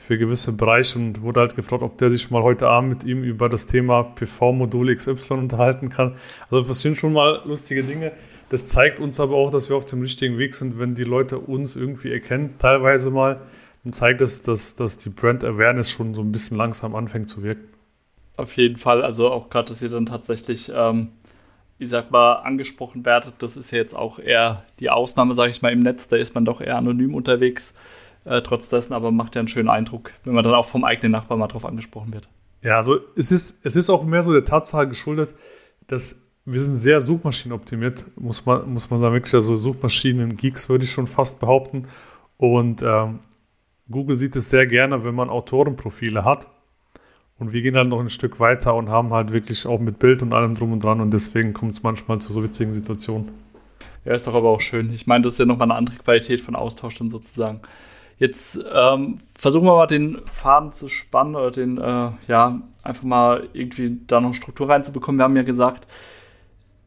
für 0.06 0.19
gewisse 0.19 0.53
Bereiche 0.53 1.00
und 1.00 1.23
wurde 1.23 1.41
halt 1.41 1.56
gefragt, 1.56 1.82
ob 1.82 1.99
der 1.99 2.11
sich 2.11 2.31
mal 2.31 2.44
heute 2.44 2.69
Abend 2.69 2.91
mit 2.91 3.05
ihm 3.05 3.25
über 3.25 3.49
das 3.49 3.67
Thema 3.67 4.05
PV-Modul 4.05 4.94
XY 4.94 5.35
unterhalten 5.35 5.88
kann. 5.88 6.14
Also 6.49 6.61
das 6.61 6.81
sind 6.81 6.97
schon 6.97 7.12
mal 7.12 7.43
lustige 7.44 7.82
Dinge. 7.82 8.12
Das 8.49 8.69
zeigt 8.69 9.00
uns 9.00 9.19
aber 9.19 9.35
auch, 9.35 9.50
dass 9.50 9.69
wir 9.69 9.76
auf 9.76 9.85
dem 9.85 10.03
richtigen 10.03 10.38
Weg 10.38 10.55
sind, 10.55 10.79
wenn 10.79 10.94
die 10.94 11.03
Leute 11.03 11.41
uns 11.41 11.75
irgendwie 11.75 12.12
erkennen, 12.12 12.55
teilweise 12.61 13.11
mal, 13.11 13.41
dann 13.82 13.93
zeigt 13.93 14.20
es, 14.20 14.43
dass, 14.43 14.76
dass 14.76 14.97
die 14.97 15.11
Brand 15.11 15.43
Awareness 15.43 15.91
schon 15.91 16.14
so 16.14 16.20
ein 16.20 16.31
bisschen 16.31 16.56
langsam 16.56 16.94
anfängt 16.94 17.29
zu 17.29 17.43
wirken. 17.43 17.67
Auf 18.37 18.56
jeden 18.56 18.76
Fall, 18.76 19.03
also 19.03 19.32
auch 19.32 19.50
gerade, 19.50 19.70
dass 19.70 19.82
ihr 19.82 19.88
dann 19.88 20.06
tatsächlich, 20.06 20.70
ähm, 20.73 21.08
ich 21.81 21.88
sag 21.88 22.12
mal, 22.12 22.35
angesprochen 22.35 23.05
werdet, 23.05 23.35
das 23.41 23.56
ist 23.56 23.73
ja 23.73 23.79
jetzt 23.79 23.97
auch 23.97 24.20
eher 24.20 24.62
die 24.79 24.88
Ausnahme, 24.88 25.35
sage 25.35 25.50
ich 25.50 25.62
mal, 25.62 25.73
im 25.73 25.81
Netz, 25.81 26.06
da 26.06 26.14
ist 26.14 26.37
man 26.37 26.44
doch 26.44 26.61
eher 26.61 26.76
anonym 26.76 27.12
unterwegs 27.12 27.75
äh, 28.26 28.43
trotz 28.43 28.69
dessen 28.69 28.93
aber 28.93 29.11
macht 29.11 29.34
ja 29.34 29.40
einen 29.40 29.49
schönen 29.49 29.69
Eindruck, 29.69 30.12
wenn 30.25 30.34
man 30.34 30.44
dann 30.44 30.55
auch 30.55 30.67
vom 30.67 30.84
eigenen 30.84 31.12
Nachbarn 31.12 31.40
mal 31.40 31.46
drauf 31.46 31.64
angesprochen 31.64 32.12
wird. 32.12 32.28
Ja, 32.62 32.76
also 32.76 32.99
es 33.14 33.31
ist, 33.31 33.61
es 33.64 33.76
ist 33.76 33.88
auch 33.88 34.05
mehr 34.05 34.23
so 34.23 34.32
der 34.32 34.44
Tatsache 34.44 34.88
geschuldet, 34.88 35.34
dass 35.87 36.20
wir 36.44 36.61
sind 36.61 36.75
sehr 36.75 37.00
suchmaschinenoptimiert, 37.00 38.05
muss 38.17 38.46
man, 38.46 38.73
muss 38.73 38.90
man 38.90 39.00
sagen, 39.00 39.14
wirklich, 39.14 39.34
also 39.34 39.56
Suchmaschinen-Geeks 39.56 40.69
würde 40.69 40.84
ich 40.84 40.93
schon 40.93 41.08
fast 41.08 41.40
behaupten. 41.40 41.88
Und 42.37 42.82
ähm, 42.82 43.19
Google 43.90 44.17
sieht 44.17 44.37
es 44.37 44.50
sehr 44.50 44.67
gerne, 44.67 45.05
wenn 45.05 45.14
man 45.14 45.29
Autorenprofile 45.29 46.25
hat. 46.25 46.46
Und 47.38 47.52
wir 47.52 47.62
gehen 47.62 47.76
halt 47.76 47.88
noch 47.88 48.00
ein 48.00 48.08
Stück 48.08 48.40
weiter 48.40 48.75
und 48.75 48.88
haben 48.88 49.12
halt 49.12 49.32
wirklich 49.32 49.67
auch 49.67 49.81
mit 49.81 49.99
Bild 49.99 50.22
und 50.22 50.32
allem 50.32 50.55
drum 50.55 50.72
und 50.72 50.82
dran 50.82 51.00
und 51.00 51.11
deswegen 51.11 51.52
kommt 51.52 51.75
es 51.75 51.82
manchmal 51.82 52.19
zu 52.19 52.32
so 52.32 52.43
witzigen 52.43 52.72
Situationen. 52.72 53.31
Ja, 54.05 54.14
ist 54.14 54.26
doch 54.26 54.34
aber 54.34 54.49
auch 54.49 54.61
schön. 54.61 54.93
Ich 54.93 55.06
meine, 55.06 55.22
das 55.22 55.34
ist 55.34 55.38
ja 55.40 55.44
nochmal 55.44 55.70
eine 55.70 55.75
andere 55.75 55.96
Qualität 55.96 56.40
von 56.40 56.56
Austausch 56.56 56.96
dann 56.96 57.11
sozusagen. 57.11 57.61
Jetzt 58.19 58.65
ähm, 58.73 59.19
versuchen 59.39 59.67
wir 59.67 59.77
mal 59.77 59.87
den 59.87 60.23
Faden 60.33 60.73
zu 60.73 60.89
spannen 60.89 61.37
oder 61.37 61.51
den, 61.51 61.79
äh, 61.79 62.11
ja, 62.29 62.61
einfach 62.83 63.03
mal 63.03 63.49
irgendwie 63.53 63.99
da 64.07 64.21
noch 64.21 64.33
Struktur 64.33 64.69
reinzubekommen. 64.69 65.19
Wir 65.19 65.25
haben 65.25 65.37
ja 65.37 65.43
gesagt, 65.43 65.87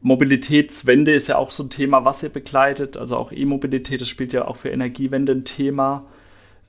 Mobilitätswende 0.01 1.13
ist 1.13 1.27
ja 1.27 1.37
auch 1.37 1.51
so 1.51 1.63
ein 1.63 1.69
Thema, 1.69 2.05
was 2.05 2.23
ihr 2.23 2.29
begleitet. 2.29 2.97
Also 2.97 3.17
auch 3.17 3.31
E-Mobilität, 3.31 4.01
das 4.01 4.07
spielt 4.07 4.33
ja 4.33 4.47
auch 4.47 4.55
für 4.55 4.69
Energiewende 4.69 5.33
ein 5.33 5.43
Thema. 5.43 6.05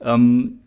Ähm, 0.01 0.59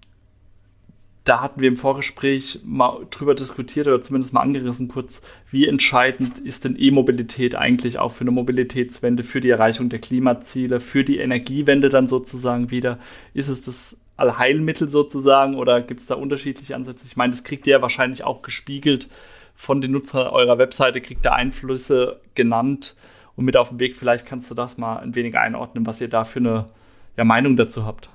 da 1.24 1.40
hatten 1.40 1.62
wir 1.62 1.68
im 1.68 1.76
Vorgespräch 1.76 2.60
mal 2.64 3.06
drüber 3.10 3.34
diskutiert 3.34 3.86
oder 3.86 4.02
zumindest 4.02 4.34
mal 4.34 4.42
angerissen 4.42 4.88
kurz, 4.88 5.22
wie 5.50 5.66
entscheidend 5.66 6.38
ist 6.38 6.64
denn 6.64 6.76
E-Mobilität 6.78 7.54
eigentlich 7.54 7.98
auch 7.98 8.12
für 8.12 8.22
eine 8.22 8.30
Mobilitätswende, 8.30 9.22
für 9.22 9.40
die 9.40 9.48
Erreichung 9.48 9.88
der 9.88 10.00
Klimaziele, 10.00 10.80
für 10.80 11.02
die 11.02 11.18
Energiewende 11.18 11.88
dann 11.88 12.08
sozusagen 12.08 12.70
wieder? 12.70 12.98
Ist 13.32 13.48
es 13.48 13.62
das 13.62 14.02
Allheilmittel 14.18 14.90
sozusagen 14.90 15.54
oder 15.54 15.80
gibt 15.80 16.00
es 16.00 16.06
da 16.06 16.14
unterschiedliche 16.14 16.76
Ansätze? 16.76 17.06
Ich 17.06 17.16
meine, 17.16 17.30
das 17.30 17.42
kriegt 17.42 17.66
ihr 17.66 17.72
ja 17.72 17.82
wahrscheinlich 17.82 18.22
auch 18.24 18.42
gespiegelt 18.42 19.08
von 19.54 19.80
den 19.80 19.92
Nutzern 19.92 20.26
eurer 20.26 20.58
Webseite, 20.58 21.00
kriegt 21.00 21.24
ihr 21.24 21.32
Einflüsse 21.32 22.20
genannt 22.34 22.96
und 23.34 23.46
mit 23.46 23.56
auf 23.56 23.70
dem 23.70 23.80
Weg, 23.80 23.96
vielleicht 23.96 24.26
kannst 24.26 24.50
du 24.50 24.54
das 24.54 24.76
mal 24.76 24.98
ein 24.98 25.14
wenig 25.14 25.38
einordnen, 25.38 25.86
was 25.86 26.02
ihr 26.02 26.08
da 26.08 26.24
für 26.24 26.40
eine 26.40 26.66
ja, 27.16 27.24
Meinung 27.24 27.56
dazu 27.56 27.86
habt. 27.86 28.10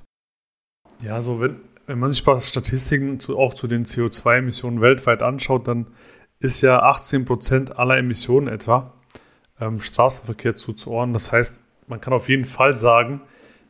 Ja, 1.01 1.21
so 1.21 1.39
wenn, 1.39 1.61
wenn 1.89 1.97
man 1.97 2.11
sich 2.11 2.23
mal 2.23 2.39
Statistiken 2.39 3.19
zu, 3.19 3.35
auch 3.39 3.55
zu 3.55 3.65
den 3.65 3.83
CO2-Emissionen 3.83 4.79
weltweit 4.79 5.23
anschaut, 5.23 5.67
dann 5.67 5.87
ist 6.39 6.61
ja 6.61 6.83
18 6.83 7.25
Prozent 7.25 7.79
aller 7.79 7.97
Emissionen 7.97 8.47
etwa 8.47 8.93
ähm, 9.59 9.81
Straßenverkehr 9.81 10.55
zuzuordnen. 10.55 11.15
Das 11.15 11.31
heißt, 11.31 11.59
man 11.87 11.99
kann 11.99 12.13
auf 12.13 12.29
jeden 12.29 12.45
Fall 12.45 12.73
sagen, 12.73 13.21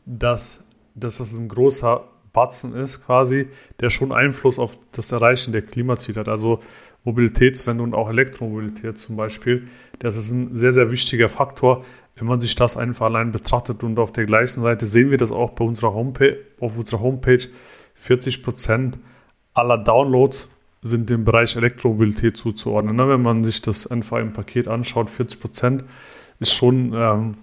dass, 0.06 0.66
dass 0.96 1.20
das 1.20 1.32
ein 1.32 1.48
großer 1.48 2.04
Batzen 2.34 2.76
ist, 2.76 3.06
quasi, 3.06 3.48
der 3.80 3.90
schon 3.90 4.12
Einfluss 4.12 4.60
auf 4.60 4.78
das 4.92 5.14
Erreichen 5.14 5.54
der 5.54 5.62
Klimaziele 5.62 6.20
hat. 6.20 6.28
Also 6.28 6.60
Mobilitätswende 7.06 7.82
und 7.82 7.94
auch 7.94 8.10
Elektromobilität 8.10 8.98
zum 8.98 9.16
Beispiel. 9.16 9.70
Das 10.00 10.18
ist 10.18 10.30
ein 10.32 10.58
sehr, 10.58 10.74
sehr 10.74 10.92
wichtiger 10.92 11.30
Faktor, 11.30 11.86
wenn 12.16 12.28
man 12.28 12.42
sich 12.42 12.54
das 12.56 12.76
einfach 12.76 13.06
allein 13.06 13.32
betrachtet. 13.32 13.82
Und 13.82 13.98
auf 13.98 14.12
der 14.12 14.26
gleichen 14.26 14.62
Seite 14.62 14.86
sehen 14.86 15.10
wir 15.10 15.18
das 15.18 15.32
auch 15.32 15.52
bei 15.52 15.64
unserer 15.64 15.94
Homepage, 15.94 16.38
auf 16.60 16.78
unserer 16.78 17.00
Homepage 17.00 17.48
40 18.00 18.44
Prozent 18.44 18.98
aller 19.54 19.78
Downloads 19.78 20.50
sind 20.82 21.10
dem 21.10 21.26
Bereich 21.26 21.56
Elektromobilität 21.56 22.38
zuzuordnen. 22.38 22.96
Ne? 22.96 23.10
Wenn 23.10 23.22
man 23.22 23.44
sich 23.44 23.62
das 23.62 23.88
einfach 23.88 24.20
im 24.20 24.32
Paket 24.34 24.68
anschaut, 24.68 25.10
40 25.10 25.40
Prozent 25.40 25.84
ist 26.40 26.54
schon 26.54 26.94
ähm, 26.94 27.36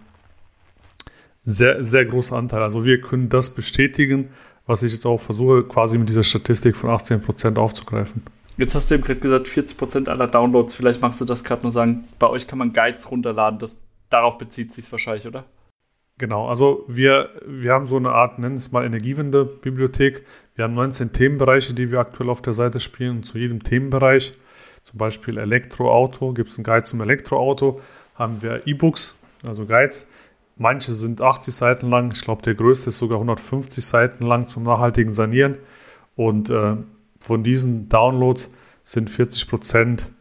sehr, 1.45 1.85
sehr 1.85 2.07
großer 2.07 2.37
Anteil. 2.37 2.63
Also 2.63 2.85
wir 2.85 3.01
können 3.01 3.29
das 3.29 3.51
bestätigen, 3.51 4.31
was 4.67 4.83
ich 4.83 4.93
jetzt 4.93 5.05
auch 5.05 5.19
versuche, 5.19 5.63
quasi 5.65 5.99
mit 5.99 6.09
dieser 6.09 6.25
Statistik 6.25 6.75
von 6.75 6.91
18% 6.91 7.57
aufzugreifen. 7.57 8.23
Jetzt 8.57 8.75
hast 8.75 8.91
du 8.91 8.95
eben 8.95 9.05
gerade 9.05 9.21
gesagt, 9.21 9.49
40% 9.49 10.09
aller 10.09 10.27
Downloads. 10.27 10.75
Vielleicht 10.75 11.03
magst 11.03 11.21
du 11.21 11.27
das 11.27 11.45
gerade 11.45 11.63
nur 11.63 11.73
sagen. 11.73 12.05
Bei 12.19 12.29
euch 12.29 12.47
kann 12.47 12.59
man 12.59 12.73
Guides 12.73 13.11
runterladen. 13.11 13.59
Das, 13.59 13.79
darauf 14.09 14.39
bezieht 14.39 14.73
sich 14.73 14.91
wahrscheinlich, 14.91 15.27
oder? 15.27 15.45
Genau, 16.19 16.49
also 16.49 16.85
wir, 16.89 17.29
wir 17.47 17.73
haben 17.73 17.87
so 17.87 17.97
eine 17.97 18.13
Art, 18.13 18.39
nennen 18.39 18.57
es 18.57 18.73
mal 18.73 18.87
Energiewende-Bibliothek. 18.87 20.25
Wir 20.55 20.65
haben 20.65 20.73
19 20.73 21.13
Themenbereiche, 21.13 21.75
die 21.75 21.91
wir 21.91 21.99
aktuell 21.99 22.31
auf 22.31 22.41
der 22.41 22.55
Seite 22.55 22.81
spielen. 22.81 23.19
Und 23.19 23.25
zu 23.25 23.37
jedem 23.37 23.63
Themenbereich, 23.63 24.33
zum 24.85 24.99
Beispiel 24.99 25.37
Elektroauto, 25.37 26.33
gibt 26.33 26.51
es 26.51 26.57
einen 26.57 26.65
Guide 26.65 26.85
zum 26.85 27.03
Elektroauto. 27.03 27.83
Haben 28.15 28.41
wir 28.41 28.67
E-Books, 28.67 29.15
also 29.47 29.67
Guides. 29.67 30.09
Manche 30.57 30.95
sind 30.95 31.21
80 31.21 31.55
Seiten 31.55 31.91
lang. 31.91 32.13
Ich 32.13 32.23
glaube, 32.23 32.41
der 32.41 32.55
größte 32.55 32.89
ist 32.89 32.99
sogar 32.99 33.19
150 33.19 33.85
Seiten 33.85 34.25
lang 34.25 34.47
zum 34.47 34.63
nachhaltigen 34.63 35.13
Sanieren. 35.13 35.59
Und 36.15 36.49
äh, 36.49 36.77
von 37.21 37.43
diesen 37.43 37.91
Downloads 37.91 38.51
sind 38.85 39.11
40 39.11 39.49
Prozent 39.49 40.13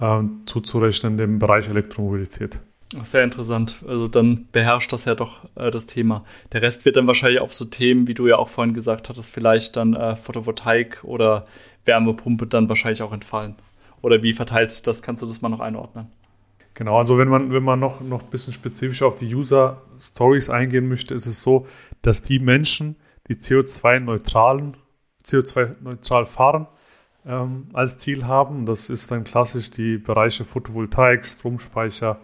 äh, 0.00 0.22
zuzurechnen 0.46 1.18
im 1.18 1.38
Bereich 1.38 1.68
Elektromobilität. 1.68 2.62
Sehr 3.02 3.24
interessant. 3.24 3.76
Also 3.86 4.06
dann 4.06 4.46
beherrscht 4.52 4.92
das 4.92 5.06
ja 5.06 5.16
doch 5.16 5.44
äh, 5.56 5.70
das 5.70 5.86
Thema. 5.86 6.24
Der 6.52 6.62
Rest 6.62 6.84
wird 6.84 6.96
dann 6.96 7.06
wahrscheinlich 7.06 7.40
auf 7.40 7.52
so 7.52 7.64
Themen, 7.64 8.06
wie 8.06 8.14
du 8.14 8.28
ja 8.28 8.36
auch 8.36 8.48
vorhin 8.48 8.74
gesagt 8.74 9.08
hattest, 9.08 9.32
vielleicht 9.32 9.76
dann 9.76 9.94
äh, 9.94 10.14
Photovoltaik 10.14 11.02
oder 11.02 11.44
Wärmepumpe 11.84 12.46
dann 12.46 12.68
wahrscheinlich 12.68 13.02
auch 13.02 13.12
entfallen. 13.12 13.56
Oder 14.02 14.22
wie 14.22 14.32
verteilt 14.32 14.70
sich 14.70 14.82
das? 14.82 15.02
Kannst 15.02 15.22
du 15.22 15.26
das 15.26 15.42
mal 15.42 15.48
noch 15.48 15.60
einordnen? 15.60 16.06
Genau, 16.74 16.98
also 16.98 17.18
wenn 17.18 17.28
man, 17.28 17.52
wenn 17.52 17.62
man 17.62 17.80
noch, 17.80 18.02
noch 18.02 18.22
ein 18.22 18.30
bisschen 18.30 18.52
spezifischer 18.52 19.06
auf 19.06 19.16
die 19.16 19.34
User 19.34 19.82
Stories 19.98 20.50
eingehen 20.50 20.88
möchte, 20.88 21.14
ist 21.14 21.26
es 21.26 21.42
so, 21.42 21.66
dass 22.02 22.22
die 22.22 22.38
Menschen, 22.38 22.96
die 23.28 23.34
CO2-neutralen, 23.34 24.76
CO2-neutral 25.24 26.26
fahren, 26.26 26.68
ähm, 27.24 27.68
als 27.72 27.98
Ziel 27.98 28.26
haben. 28.26 28.66
Das 28.66 28.90
ist 28.90 29.10
dann 29.10 29.24
klassisch 29.24 29.70
die 29.70 29.96
Bereiche 29.96 30.44
Photovoltaik, 30.44 31.24
Stromspeicher, 31.24 32.20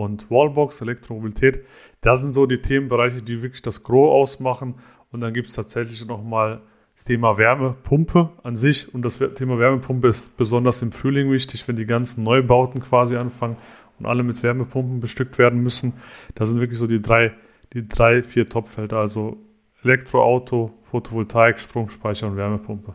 und 0.00 0.30
Wallbox, 0.30 0.80
Elektromobilität. 0.80 1.64
Das 2.00 2.22
sind 2.22 2.32
so 2.32 2.46
die 2.46 2.62
Themenbereiche, 2.62 3.22
die 3.22 3.42
wirklich 3.42 3.60
das 3.60 3.82
Gros 3.82 4.10
ausmachen. 4.10 4.76
Und 5.12 5.20
dann 5.20 5.34
gibt 5.34 5.48
es 5.48 5.54
tatsächlich 5.54 6.06
nochmal 6.06 6.62
das 6.94 7.04
Thema 7.04 7.36
Wärmepumpe 7.36 8.30
an 8.42 8.56
sich. 8.56 8.94
Und 8.94 9.02
das 9.02 9.18
Thema 9.34 9.58
Wärmepumpe 9.58 10.08
ist 10.08 10.36
besonders 10.38 10.80
im 10.80 10.92
Frühling 10.92 11.30
wichtig, 11.30 11.68
wenn 11.68 11.76
die 11.76 11.84
ganzen 11.84 12.24
Neubauten 12.24 12.80
quasi 12.80 13.16
anfangen 13.16 13.56
und 13.98 14.06
alle 14.06 14.22
mit 14.22 14.42
Wärmepumpen 14.42 15.00
bestückt 15.00 15.36
werden 15.36 15.62
müssen. 15.62 15.92
Das 16.34 16.48
sind 16.48 16.60
wirklich 16.60 16.78
so 16.78 16.86
die 16.86 17.02
drei, 17.02 17.32
die 17.74 17.86
drei, 17.86 18.22
vier 18.22 18.46
Topfelder. 18.46 18.98
Also 18.98 19.36
Elektroauto, 19.84 20.72
Photovoltaik, 20.82 21.58
Stromspeicher 21.58 22.26
und 22.26 22.36
Wärmepumpe. 22.36 22.94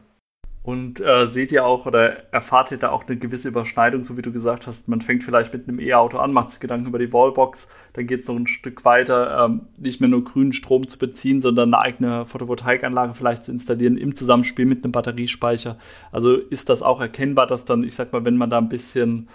Und 0.66 1.00
äh, 1.00 1.28
seht 1.28 1.52
ihr 1.52 1.64
auch 1.64 1.86
oder 1.86 2.34
erfahrt 2.34 2.72
ihr 2.72 2.80
da 2.80 2.90
auch 2.90 3.06
eine 3.06 3.18
gewisse 3.18 3.50
Überschneidung, 3.50 4.04
so 4.04 4.18
wie 4.18 4.24
du 4.24 4.32
gesagt 4.32 4.66
hast, 4.66 4.88
man 4.88 5.00
fängt 5.00 5.24
vielleicht 5.24 5.54
mit 5.54 5.68
einem 5.68 5.80
E-Auto 5.80 6.18
an, 6.18 6.34
macht 6.34 6.50
sich 6.50 6.60
Gedanken 6.60 6.88
über 6.88 6.98
die 6.98 7.14
Wallbox, 7.14 7.68
dann 7.94 8.08
geht 8.08 8.22
es 8.22 8.28
noch 8.28 8.36
ein 8.36 8.48
Stück 8.48 8.84
weiter, 8.84 9.46
ähm, 9.46 9.68
nicht 9.78 10.02
mehr 10.02 10.10
nur 10.10 10.24
grünen 10.24 10.54
Strom 10.54 10.88
zu 10.88 10.98
beziehen, 10.98 11.40
sondern 11.40 11.72
eine 11.72 11.84
eigene 11.84 12.26
Photovoltaikanlage 12.26 13.14
vielleicht 13.14 13.44
zu 13.44 13.52
installieren 13.52 13.96
im 13.96 14.16
Zusammenspiel 14.16 14.66
mit 14.66 14.84
einem 14.84 14.92
Batteriespeicher. 14.92 15.78
Also 16.12 16.34
ist 16.34 16.70
das 16.70 16.82
auch 16.82 17.00
erkennbar, 17.00 17.46
dass 17.46 17.66
dann, 17.66 17.84
ich 17.84 17.94
sag 17.94 18.12
mal, 18.12 18.26
wenn 18.26 18.38
man 18.38 18.50
da 18.50 18.58
ein 18.58 18.68
bisschen 18.68 19.28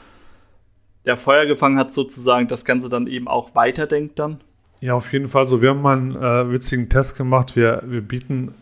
ja, 1.05 1.15
Feuer 1.15 1.47
gefangen 1.47 1.79
hat, 1.79 1.93
sozusagen, 1.93 2.49
das 2.49 2.65
Ganze 2.65 2.89
dann 2.89 3.07
eben 3.07 3.29
auch 3.29 3.55
weiterdenkt 3.55 4.19
dann? 4.19 4.41
Ja, 4.81 4.95
auf 4.95 5.13
jeden 5.13 5.29
Fall. 5.29 5.47
So, 5.47 5.63
wir 5.63 5.71
haben 5.71 5.83
mal 5.83 5.97
einen 5.97 6.17
äh, 6.17 6.51
witzigen 6.51 6.89
Test 6.89 7.17
gemacht. 7.17 7.55
Wir, 7.55 7.85
wir 7.87 8.01
bieten 8.01 8.53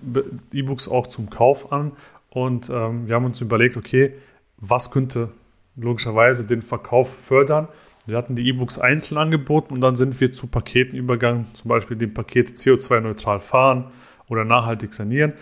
E-Books 0.53 0.89
auch 0.89 1.07
zum 1.07 1.31
Kauf 1.31 1.73
an 1.73 1.93
und 2.30 2.68
ähm, 2.70 3.08
wir 3.08 3.14
haben 3.14 3.25
uns 3.25 3.40
überlegt, 3.40 3.76
okay, 3.76 4.14
was 4.56 4.90
könnte 4.90 5.30
logischerweise 5.76 6.47
den 6.47 6.62
Verkauf 6.62 7.12
fördern? 7.12 7.68
Wir 8.06 8.16
hatten 8.16 8.37
die 8.37 8.49
E-Books 8.49 8.78
einzeln 8.78 9.18
angeboten 9.18 9.75
und 9.75 9.80
dann 9.80 9.97
sind 9.97 10.18
wir 10.20 10.32
zu 10.32 10.47
Paketen 10.47 10.97
übergegangen, 10.97 11.47
zum 11.54 11.68
Beispiel 11.68 11.97
dem 11.97 12.14
Paket 12.14 12.56
CO2-neutral 12.56 13.40
fahren 13.40 13.90
oder 14.28 14.44
nachhaltig 14.44 14.94
sanieren. 14.94 15.35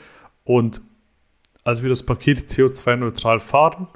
Und 0.44 0.80
als 1.64 1.82
wir 1.82 1.88
das 1.88 2.04
Paket 2.04 2.38
CO2-neutral 2.46 3.40
fahren 3.40 3.88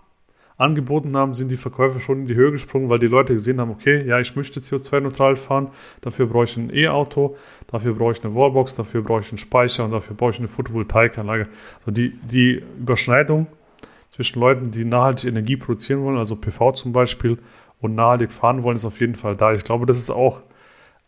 angeboten 0.61 1.17
haben, 1.17 1.33
sind 1.35 1.51
die 1.51 1.57
Verkäufe 1.57 2.01
schon 2.01 2.21
in 2.21 2.27
die 2.27 2.35
Höhe 2.35 2.51
gesprungen, 2.53 2.91
weil 2.91 2.99
die 2.99 3.07
Leute 3.07 3.33
gesehen 3.33 3.61
haben, 3.61 3.71
okay, 3.71 4.05
ja, 4.07 4.21
ich 4.21 4.37
möchte 4.37 4.61
CO2-neutral 4.61 5.37
fahren, 5.37 5.69
dafür 6.01 6.27
brauche 6.27 6.45
ich 6.45 6.57
ein 6.57 6.75
E-Auto, 6.75 7.37
dafür 7.67 7.95
brauche 7.95 8.13
ich 8.13 8.23
eine 8.23 8.35
Wallbox, 8.35 8.75
dafür 8.75 9.03
brauche 9.03 9.21
ich 9.21 9.31
einen 9.31 9.39
Speicher 9.39 9.85
und 9.85 9.93
dafür 9.93 10.15
brauche 10.15 10.31
ich 10.31 10.39
eine 10.39 10.49
Photovoltaikanlage. 10.49 11.49
Also 11.79 11.91
die, 11.91 12.19
die 12.23 12.63
Überschneidung 12.79 13.47
zwischen 14.11 14.41
Leuten, 14.41 14.71
die 14.71 14.85
nachhaltig 14.85 15.31
Energie 15.31 15.57
produzieren 15.57 16.03
wollen, 16.03 16.19
also 16.19 16.37
PV 16.37 16.73
zum 16.73 16.93
Beispiel, 16.93 17.39
und 17.81 17.95
nachhaltig 17.95 18.31
fahren 18.31 18.63
wollen, 18.63 18.77
ist 18.77 18.85
auf 18.85 19.01
jeden 19.01 19.15
Fall 19.15 19.37
da. 19.37 19.53
Ich 19.53 19.65
glaube, 19.65 19.87
das 19.87 19.97
ist 19.97 20.11
auch 20.11 20.43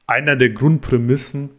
einer 0.06 0.36
der 0.36 0.50
Grundprämissen, 0.50 1.50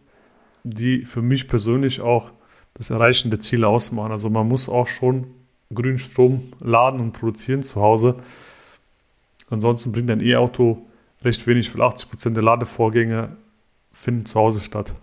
die 0.64 1.04
für 1.04 1.22
mich 1.22 1.46
persönlich 1.46 2.00
auch 2.00 2.32
das 2.74 2.90
Erreichen 2.90 3.30
der 3.30 3.38
Ziele 3.38 3.68
ausmachen. 3.68 4.10
Also 4.10 4.30
man 4.30 4.48
muss 4.48 4.68
auch 4.68 4.88
schon 4.88 5.28
grünen 5.74 5.98
Strom 5.98 6.52
laden 6.60 7.00
und 7.00 7.12
produzieren 7.12 7.62
zu 7.62 7.80
Hause. 7.80 8.16
Ansonsten 9.50 9.92
bringt 9.92 10.10
ein 10.10 10.22
E-Auto 10.22 10.86
recht 11.22 11.46
wenig, 11.46 11.74
weil 11.74 11.82
80 11.86 12.10
Prozent 12.10 12.36
der 12.36 12.44
Ladevorgänge 12.44 13.36
finden 13.92 14.26
zu 14.26 14.38
Hause 14.38 14.60
statt. 14.60 14.94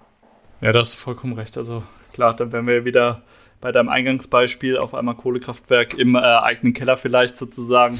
Ja, 0.62 0.72
das 0.72 0.90
ist 0.90 0.96
vollkommen 0.96 1.34
recht. 1.34 1.58
Also 1.58 1.84
klar, 2.14 2.36
dann 2.36 2.52
wären 2.52 2.68
wir 2.68 2.86
wieder 2.86 3.24
bei 3.62 3.72
deinem 3.72 3.90
Eingangsbeispiel 3.90 4.78
auf 4.78 4.94
einmal 4.94 5.16
Kohlekraftwerk 5.16 5.94
im 5.94 6.16
äh, 6.16 6.20
eigenen 6.20 6.74
Keller 6.74 6.98
vielleicht 6.98 7.38
sozusagen 7.38 7.98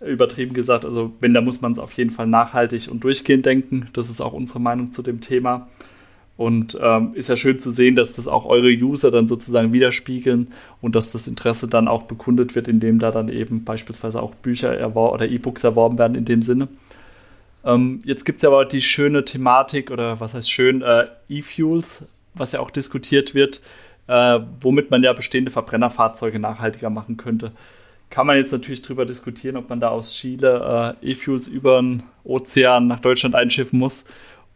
übertrieben 0.00 0.54
gesagt. 0.54 0.84
Also 0.84 1.12
wenn, 1.20 1.32
da 1.32 1.40
muss 1.40 1.60
man 1.60 1.72
es 1.72 1.78
auf 1.78 1.92
jeden 1.92 2.10
Fall 2.10 2.26
nachhaltig 2.26 2.88
und 2.90 3.02
durchgehend 3.02 3.46
denken. 3.46 3.88
Das 3.92 4.10
ist 4.10 4.20
auch 4.20 4.32
unsere 4.32 4.60
Meinung 4.60 4.92
zu 4.92 5.02
dem 5.02 5.20
Thema. 5.20 5.68
Und 6.36 6.78
ähm, 6.82 7.12
ist 7.14 7.28
ja 7.28 7.36
schön 7.36 7.58
zu 7.58 7.72
sehen, 7.72 7.96
dass 7.96 8.12
das 8.12 8.28
auch 8.28 8.44
eure 8.44 8.68
User 8.68 9.10
dann 9.10 9.26
sozusagen 9.26 9.72
widerspiegeln 9.72 10.52
und 10.82 10.94
dass 10.94 11.12
das 11.12 11.28
Interesse 11.28 11.66
dann 11.66 11.88
auch 11.88 12.02
bekundet 12.02 12.54
wird, 12.54 12.68
indem 12.68 12.98
da 12.98 13.10
dann 13.10 13.30
eben 13.30 13.64
beispielsweise 13.64 14.20
auch 14.20 14.34
Bücher 14.34 14.94
oder 14.94 15.26
E-Books 15.26 15.64
erworben 15.64 15.98
werden 15.98 16.14
in 16.14 16.26
dem 16.26 16.42
Sinne. 16.42 16.68
Ähm, 17.64 18.02
jetzt 18.04 18.24
gibt 18.24 18.36
es 18.36 18.42
ja 18.42 18.50
aber 18.50 18.66
die 18.66 18.82
schöne 18.82 19.24
Thematik 19.24 19.90
oder 19.90 20.20
was 20.20 20.34
heißt 20.34 20.50
schön, 20.50 20.82
äh, 20.82 21.04
E-Fuels, 21.30 22.04
was 22.34 22.52
ja 22.52 22.60
auch 22.60 22.70
diskutiert 22.70 23.34
wird, 23.34 23.62
äh, 24.06 24.38
womit 24.60 24.90
man 24.90 25.02
ja 25.02 25.14
bestehende 25.14 25.50
Verbrennerfahrzeuge 25.50 26.38
nachhaltiger 26.38 26.90
machen 26.90 27.16
könnte. 27.16 27.52
Kann 28.08 28.26
man 28.26 28.36
jetzt 28.36 28.52
natürlich 28.52 28.82
darüber 28.82 29.04
diskutieren, 29.04 29.56
ob 29.56 29.68
man 29.68 29.80
da 29.80 29.88
aus 29.88 30.14
Chile 30.14 30.96
äh, 31.02 31.10
E-Fuels 31.10 31.48
über 31.48 31.80
den 31.80 32.04
Ozean 32.22 32.86
nach 32.86 33.00
Deutschland 33.00 33.34
einschiffen 33.34 33.78
muss 33.78 34.04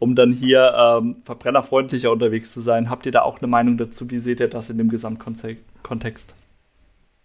um 0.01 0.15
dann 0.15 0.33
hier 0.33 0.73
ähm, 0.75 1.15
verbrennerfreundlicher 1.23 2.11
unterwegs 2.11 2.51
zu 2.51 2.59
sein. 2.59 2.89
Habt 2.89 3.05
ihr 3.05 3.11
da 3.11 3.21
auch 3.21 3.37
eine 3.37 3.47
Meinung 3.47 3.77
dazu? 3.77 4.09
Wie 4.09 4.17
seht 4.17 4.39
ihr 4.39 4.47
das 4.47 4.71
in 4.71 4.79
dem 4.79 4.89
Gesamtkontext? 4.89 6.33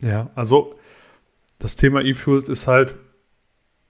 Ja, 0.03 0.29
also 0.35 0.75
das 1.59 1.77
Thema 1.77 2.03
E-Fuels 2.03 2.51
ist 2.51 2.69
halt 2.69 2.97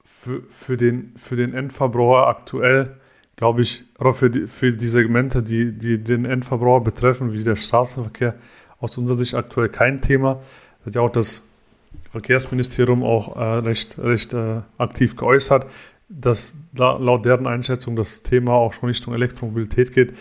für, 0.04 0.44
für, 0.50 0.76
den, 0.76 1.14
für 1.16 1.34
den 1.34 1.52
Endverbraucher 1.52 2.28
aktuell, 2.28 3.00
glaube 3.34 3.62
ich, 3.62 3.86
oder 3.98 4.14
für 4.14 4.30
die, 4.30 4.46
für 4.46 4.70
die 4.70 4.88
Segmente, 4.88 5.42
die, 5.42 5.76
die 5.76 5.98
den 5.98 6.24
Endverbraucher 6.24 6.84
betreffen, 6.84 7.32
wie 7.32 7.42
der 7.42 7.56
Straßenverkehr, 7.56 8.36
aus 8.78 8.96
unserer 8.96 9.18
Sicht 9.18 9.34
aktuell 9.34 9.68
kein 9.68 10.00
Thema. 10.00 10.34
Das 10.78 10.86
hat 10.86 10.94
ja 10.94 11.00
auch 11.00 11.10
das 11.10 11.42
Verkehrsministerium 12.12 13.02
auch 13.02 13.34
äh, 13.34 13.58
recht, 13.66 13.98
recht 13.98 14.32
äh, 14.32 14.60
aktiv 14.78 15.16
geäußert 15.16 15.66
dass 16.08 16.56
laut 16.74 17.24
deren 17.24 17.46
Einschätzung 17.46 17.96
das 17.96 18.22
Thema 18.22 18.52
auch 18.52 18.72
schon 18.72 18.88
Richtung 18.88 19.14
Elektromobilität 19.14 19.92
geht. 19.92 20.14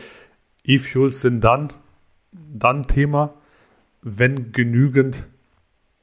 E-Fuels 0.63 1.21
sind 1.21 1.41
dann, 1.41 1.71
dann 2.31 2.87
Thema, 2.87 3.33
wenn 4.01 4.51
genügend 4.51 5.27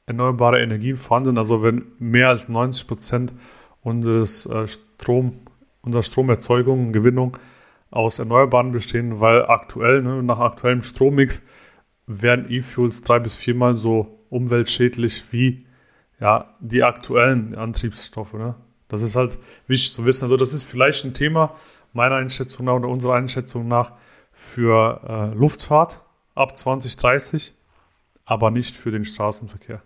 erneuerbare 0.05 0.61
Energien 0.61 0.97
vorhanden 0.97 1.27
sind, 1.27 1.37
also 1.37 1.63
wenn 1.63 1.85
mehr 1.99 2.29
als 2.29 2.49
90 2.49 2.87
Prozent 2.87 3.33
unseres 3.81 4.45
äh, 4.45 4.67
Strom, 4.67 5.37
unserer 5.81 6.03
Stromerzeugung 6.03 6.87
und 6.87 6.93
Gewinnung 6.93 7.37
aus 7.91 8.19
Erneuerbaren 8.19 8.71
bestehen, 8.71 9.19
weil 9.19 9.45
aktuell, 9.45 10.01
ne, 10.01 10.23
nach 10.23 10.39
aktuellem 10.39 10.81
Strommix, 10.81 11.43
werden 12.07 12.49
E-Fuels 12.49 13.01
drei 13.01 13.19
bis 13.19 13.37
viermal 13.37 13.75
so 13.75 14.19
umweltschädlich 14.29 15.31
wie 15.31 15.65
ja, 16.19 16.55
die 16.59 16.83
aktuellen 16.83 17.55
Antriebsstoffe. 17.55 18.33
Ne? 18.33 18.55
Das 18.93 19.01
ist 19.01 19.15
halt 19.15 19.39
wichtig 19.67 19.91
zu 19.91 20.05
wissen. 20.05 20.25
Also 20.25 20.37
das 20.37 20.53
ist 20.53 20.65
vielleicht 20.65 21.03
ein 21.03 21.15
Thema 21.15 21.55
meiner 21.93 22.15
Einschätzung 22.15 22.67
nach 22.67 22.75
oder 22.75 22.89
unserer 22.89 23.15
Einschätzung 23.15 23.67
nach 23.67 23.93
für 24.31 25.01
äh, 25.33 25.35
Luftfahrt 25.35 26.01
ab 26.35 26.55
2030, 26.55 27.53
aber 28.25 28.51
nicht 28.51 28.75
für 28.75 28.91
den 28.91 29.03
Straßenverkehr. 29.03 29.81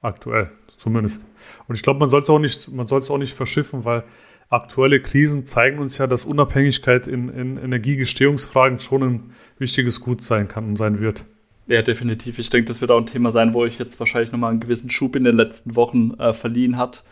Aktuell 0.00 0.50
zumindest. 0.76 1.24
Und 1.66 1.74
ich 1.74 1.82
glaube, 1.82 1.98
man 1.98 2.08
soll 2.08 2.22
es 2.22 2.30
auch 2.30 2.38
nicht, 2.38 2.68
auch 2.68 3.18
nicht 3.18 3.34
verschiffen, 3.34 3.84
weil 3.84 4.04
aktuelle 4.48 5.00
Krisen 5.00 5.44
zeigen 5.44 5.80
uns 5.80 5.98
ja, 5.98 6.06
dass 6.06 6.24
Unabhängigkeit 6.24 7.08
in, 7.08 7.28
in 7.28 7.56
Energiegestehungsfragen 7.56 8.78
schon 8.78 9.02
ein 9.02 9.34
wichtiges 9.58 10.00
Gut 10.00 10.22
sein 10.22 10.46
kann 10.46 10.64
und 10.66 10.76
sein 10.76 11.00
wird. 11.00 11.24
Ja, 11.66 11.82
definitiv. 11.82 12.38
Ich 12.38 12.50
denke, 12.50 12.66
das 12.66 12.80
wird 12.80 12.92
auch 12.92 12.98
ein 12.98 13.06
Thema 13.06 13.32
sein, 13.32 13.54
wo 13.54 13.60
euch 13.60 13.78
jetzt 13.78 13.98
wahrscheinlich 13.98 14.30
nochmal 14.30 14.50
einen 14.50 14.60
gewissen 14.60 14.88
Schub 14.88 15.16
in 15.16 15.24
den 15.24 15.36
letzten 15.36 15.74
Wochen 15.74 16.14
äh, 16.14 16.32
verliehen 16.32 16.76
hat, 16.76 17.04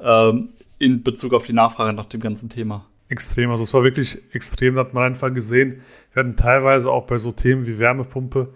ähm, 0.00 0.50
in 0.78 1.02
Bezug 1.02 1.32
auf 1.32 1.46
die 1.46 1.52
Nachfrage 1.52 1.92
nach 1.92 2.06
dem 2.06 2.20
ganzen 2.20 2.48
Thema. 2.48 2.86
Extrem, 3.08 3.50
also 3.50 3.62
es 3.62 3.74
war 3.74 3.84
wirklich 3.84 4.22
extrem, 4.32 4.74
da 4.74 4.80
hat 4.80 4.94
man 4.94 5.04
einfach 5.04 5.32
gesehen. 5.32 5.82
Wir 6.12 6.24
hatten 6.24 6.36
teilweise 6.36 6.90
auch 6.90 7.06
bei 7.06 7.18
so 7.18 7.32
Themen 7.32 7.66
wie 7.66 7.78
Wärmepumpe 7.78 8.54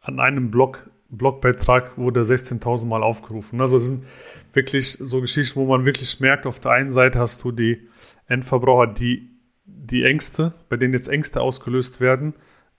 an 0.00 0.20
einem 0.20 0.50
Blog, 0.50 0.90
Blogbeitrag 1.08 1.96
wurde 1.98 2.22
16.000 2.22 2.86
Mal 2.86 3.02
aufgerufen. 3.02 3.60
Also 3.60 3.76
es 3.76 3.86
sind 3.86 4.04
wirklich 4.52 4.92
so 4.92 5.20
Geschichten, 5.20 5.58
wo 5.58 5.66
man 5.66 5.84
wirklich 5.84 6.20
merkt, 6.20 6.46
auf 6.46 6.60
der 6.60 6.72
einen 6.72 6.92
Seite 6.92 7.18
hast 7.18 7.42
du 7.44 7.52
die 7.52 7.88
Endverbraucher, 8.26 8.86
die, 8.86 9.30
die 9.64 10.04
Ängste, 10.04 10.54
bei 10.68 10.76
denen 10.76 10.92
jetzt 10.92 11.08
Ängste 11.08 11.40
ausgelöst 11.40 12.00
werden, 12.00 12.34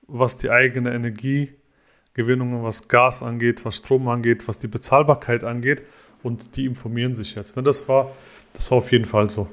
was 0.08 0.38
die 0.38 0.50
eigene 0.50 0.94
Energiegewinnung, 0.94 2.64
was 2.64 2.88
Gas 2.88 3.22
angeht, 3.22 3.66
was 3.66 3.78
Strom 3.78 4.08
angeht, 4.08 4.48
was 4.48 4.58
die 4.58 4.68
Bezahlbarkeit 4.68 5.44
angeht 5.44 5.84
und 6.26 6.56
die 6.58 6.66
informieren 6.66 7.16
sich 7.16 7.36
jetzt. 7.36 7.56
Ne, 7.56 7.64
das 7.64 7.88
war, 7.88 8.12
das 8.54 8.72
war 8.72 8.80
auf 8.80 8.92
jeden 8.92 9.06
Fall 9.06 9.30
so. 9.30 9.48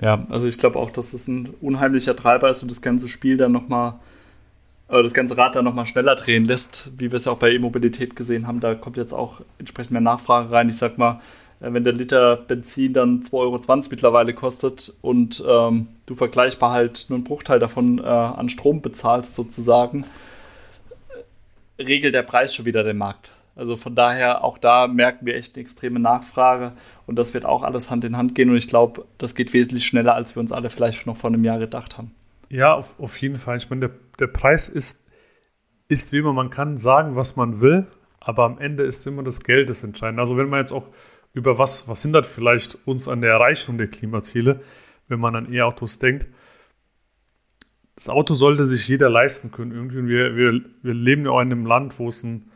Ja, 0.00 0.26
also 0.28 0.46
ich 0.46 0.58
glaube 0.58 0.78
auch, 0.78 0.90
dass 0.90 1.12
das 1.12 1.28
ein 1.28 1.50
unheimlicher 1.60 2.14
Treiber 2.14 2.50
ist 2.50 2.62
und 2.62 2.70
das 2.70 2.82
ganze 2.82 3.08
Spiel 3.08 3.36
dann 3.36 3.52
nochmal, 3.52 3.94
äh, 4.88 5.02
das 5.02 5.14
ganze 5.14 5.36
Rad 5.36 5.56
dann 5.56 5.64
nochmal 5.64 5.86
schneller 5.86 6.14
drehen 6.14 6.44
lässt, 6.44 6.92
wie 6.98 7.10
wir 7.10 7.16
es 7.16 7.26
auch 7.26 7.38
bei 7.38 7.50
E-Mobilität 7.52 8.16
gesehen 8.16 8.46
haben. 8.46 8.60
Da 8.60 8.74
kommt 8.74 8.98
jetzt 8.98 9.14
auch 9.14 9.40
entsprechend 9.58 9.92
mehr 9.92 10.00
Nachfrage 10.00 10.50
rein. 10.50 10.68
Ich 10.68 10.76
sag 10.76 10.98
mal, 10.98 11.20
äh, 11.60 11.72
wenn 11.72 11.84
der 11.84 11.94
Liter 11.94 12.36
Benzin 12.36 12.92
dann 12.92 13.22
2,20 13.22 13.32
Euro 13.32 13.60
mittlerweile 13.90 14.34
kostet 14.34 14.94
und 15.00 15.42
ähm, 15.46 15.88
du 16.04 16.14
vergleichbar 16.14 16.72
halt 16.72 17.06
nur 17.08 17.16
einen 17.16 17.24
Bruchteil 17.24 17.58
davon 17.58 17.98
äh, 17.98 18.02
an 18.02 18.50
Strom 18.50 18.82
bezahlst 18.82 19.36
sozusagen, 19.36 20.04
regelt 21.78 22.14
der 22.14 22.22
Preis 22.22 22.54
schon 22.54 22.66
wieder 22.66 22.84
den 22.84 22.98
Markt. 22.98 23.32
Also 23.60 23.76
von 23.76 23.94
daher, 23.94 24.42
auch 24.42 24.56
da 24.56 24.86
merken 24.86 25.26
wir 25.26 25.34
echt 25.34 25.54
eine 25.54 25.60
extreme 25.60 26.00
Nachfrage 26.00 26.72
und 27.06 27.18
das 27.18 27.34
wird 27.34 27.44
auch 27.44 27.62
alles 27.62 27.90
Hand 27.90 28.06
in 28.06 28.16
Hand 28.16 28.34
gehen 28.34 28.48
und 28.48 28.56
ich 28.56 28.68
glaube, 28.68 29.04
das 29.18 29.34
geht 29.34 29.52
wesentlich 29.52 29.84
schneller, 29.84 30.14
als 30.14 30.34
wir 30.34 30.40
uns 30.40 30.50
alle 30.50 30.70
vielleicht 30.70 31.06
noch 31.06 31.18
vor 31.18 31.28
einem 31.28 31.44
Jahr 31.44 31.58
gedacht 31.58 31.98
haben. 31.98 32.12
Ja, 32.48 32.72
auf, 32.72 32.98
auf 32.98 33.20
jeden 33.20 33.36
Fall. 33.36 33.58
Ich 33.58 33.68
meine, 33.68 33.88
der, 33.88 33.90
der 34.18 34.28
Preis 34.28 34.70
ist, 34.70 35.04
ist 35.88 36.10
wie 36.10 36.18
immer, 36.20 36.32
man 36.32 36.48
kann 36.48 36.78
sagen, 36.78 37.16
was 37.16 37.36
man 37.36 37.60
will, 37.60 37.86
aber 38.18 38.44
am 38.44 38.58
Ende 38.58 38.82
ist 38.82 39.06
immer 39.06 39.22
das 39.22 39.40
Geld 39.40 39.68
das 39.68 39.84
Entscheidende. 39.84 40.22
Also 40.22 40.38
wenn 40.38 40.48
man 40.48 40.60
jetzt 40.60 40.72
auch 40.72 40.88
über 41.34 41.58
was, 41.58 41.86
was 41.86 42.00
hindert 42.00 42.24
vielleicht 42.24 42.78
uns 42.86 43.08
an 43.08 43.20
der 43.20 43.32
Erreichung 43.32 43.76
der 43.76 43.88
Klimaziele, 43.88 44.62
wenn 45.08 45.20
man 45.20 45.36
an 45.36 45.52
E-Autos 45.52 45.98
denkt. 45.98 46.28
Das 47.94 48.08
Auto 48.08 48.32
sollte 48.34 48.64
sich 48.64 48.88
jeder 48.88 49.10
leisten 49.10 49.50
können. 49.50 49.72
Irgendwie, 49.72 50.08
wir, 50.08 50.34
wir, 50.34 50.62
wir 50.82 50.94
leben 50.94 51.26
ja 51.26 51.32
auch 51.32 51.42
in 51.42 51.52
einem 51.52 51.66
Land, 51.66 51.98
wo 51.98 52.08
es 52.08 52.22
ein 52.22 52.49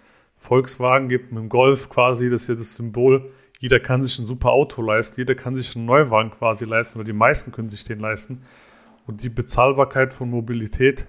Volkswagen 0.44 1.08
gibt, 1.08 1.32
mit 1.32 1.42
dem 1.42 1.48
Golf 1.48 1.88
quasi, 1.88 2.28
das 2.28 2.42
ist 2.42 2.48
ja 2.48 2.54
das 2.54 2.74
Symbol. 2.74 3.32
Jeder 3.58 3.80
kann 3.80 4.04
sich 4.04 4.18
ein 4.18 4.26
super 4.26 4.50
Auto 4.50 4.82
leisten, 4.82 5.18
jeder 5.18 5.34
kann 5.34 5.56
sich 5.56 5.74
einen 5.74 5.86
Neuwagen 5.86 6.30
quasi 6.30 6.66
leisten, 6.66 6.98
weil 6.98 7.06
die 7.06 7.14
meisten 7.14 7.50
können 7.50 7.70
sich 7.70 7.84
den 7.84 7.98
leisten. 7.98 8.42
Und 9.06 9.22
die 9.22 9.30
Bezahlbarkeit 9.30 10.12
von 10.12 10.28
Mobilität 10.28 11.06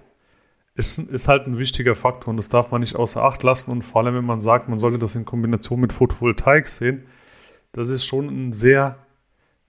ist, 0.75 0.99
ist 0.99 1.27
halt 1.27 1.47
ein 1.47 1.57
wichtiger 1.57 1.95
Faktor 1.95 2.31
und 2.31 2.37
das 2.37 2.47
darf 2.47 2.71
man 2.71 2.79
nicht 2.79 2.95
außer 2.95 3.23
Acht 3.23 3.43
lassen. 3.43 3.71
Und 3.71 3.81
vor 3.81 4.03
allem, 4.03 4.15
wenn 4.15 4.25
man 4.25 4.39
sagt, 4.39 4.69
man 4.69 4.79
sollte 4.79 4.99
das 4.99 5.15
in 5.15 5.25
Kombination 5.25 5.81
mit 5.81 5.91
Photovoltaik 5.91 6.67
sehen, 6.67 7.03
das 7.73 7.89
ist 7.89 8.05
schon 8.05 8.29
eine 8.29 8.53
sehr, 8.53 8.99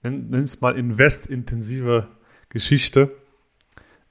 nenn 0.05 0.33
es 0.35 0.61
mal, 0.61 0.79
investintensive 0.79 2.07
Geschichte, 2.51 3.17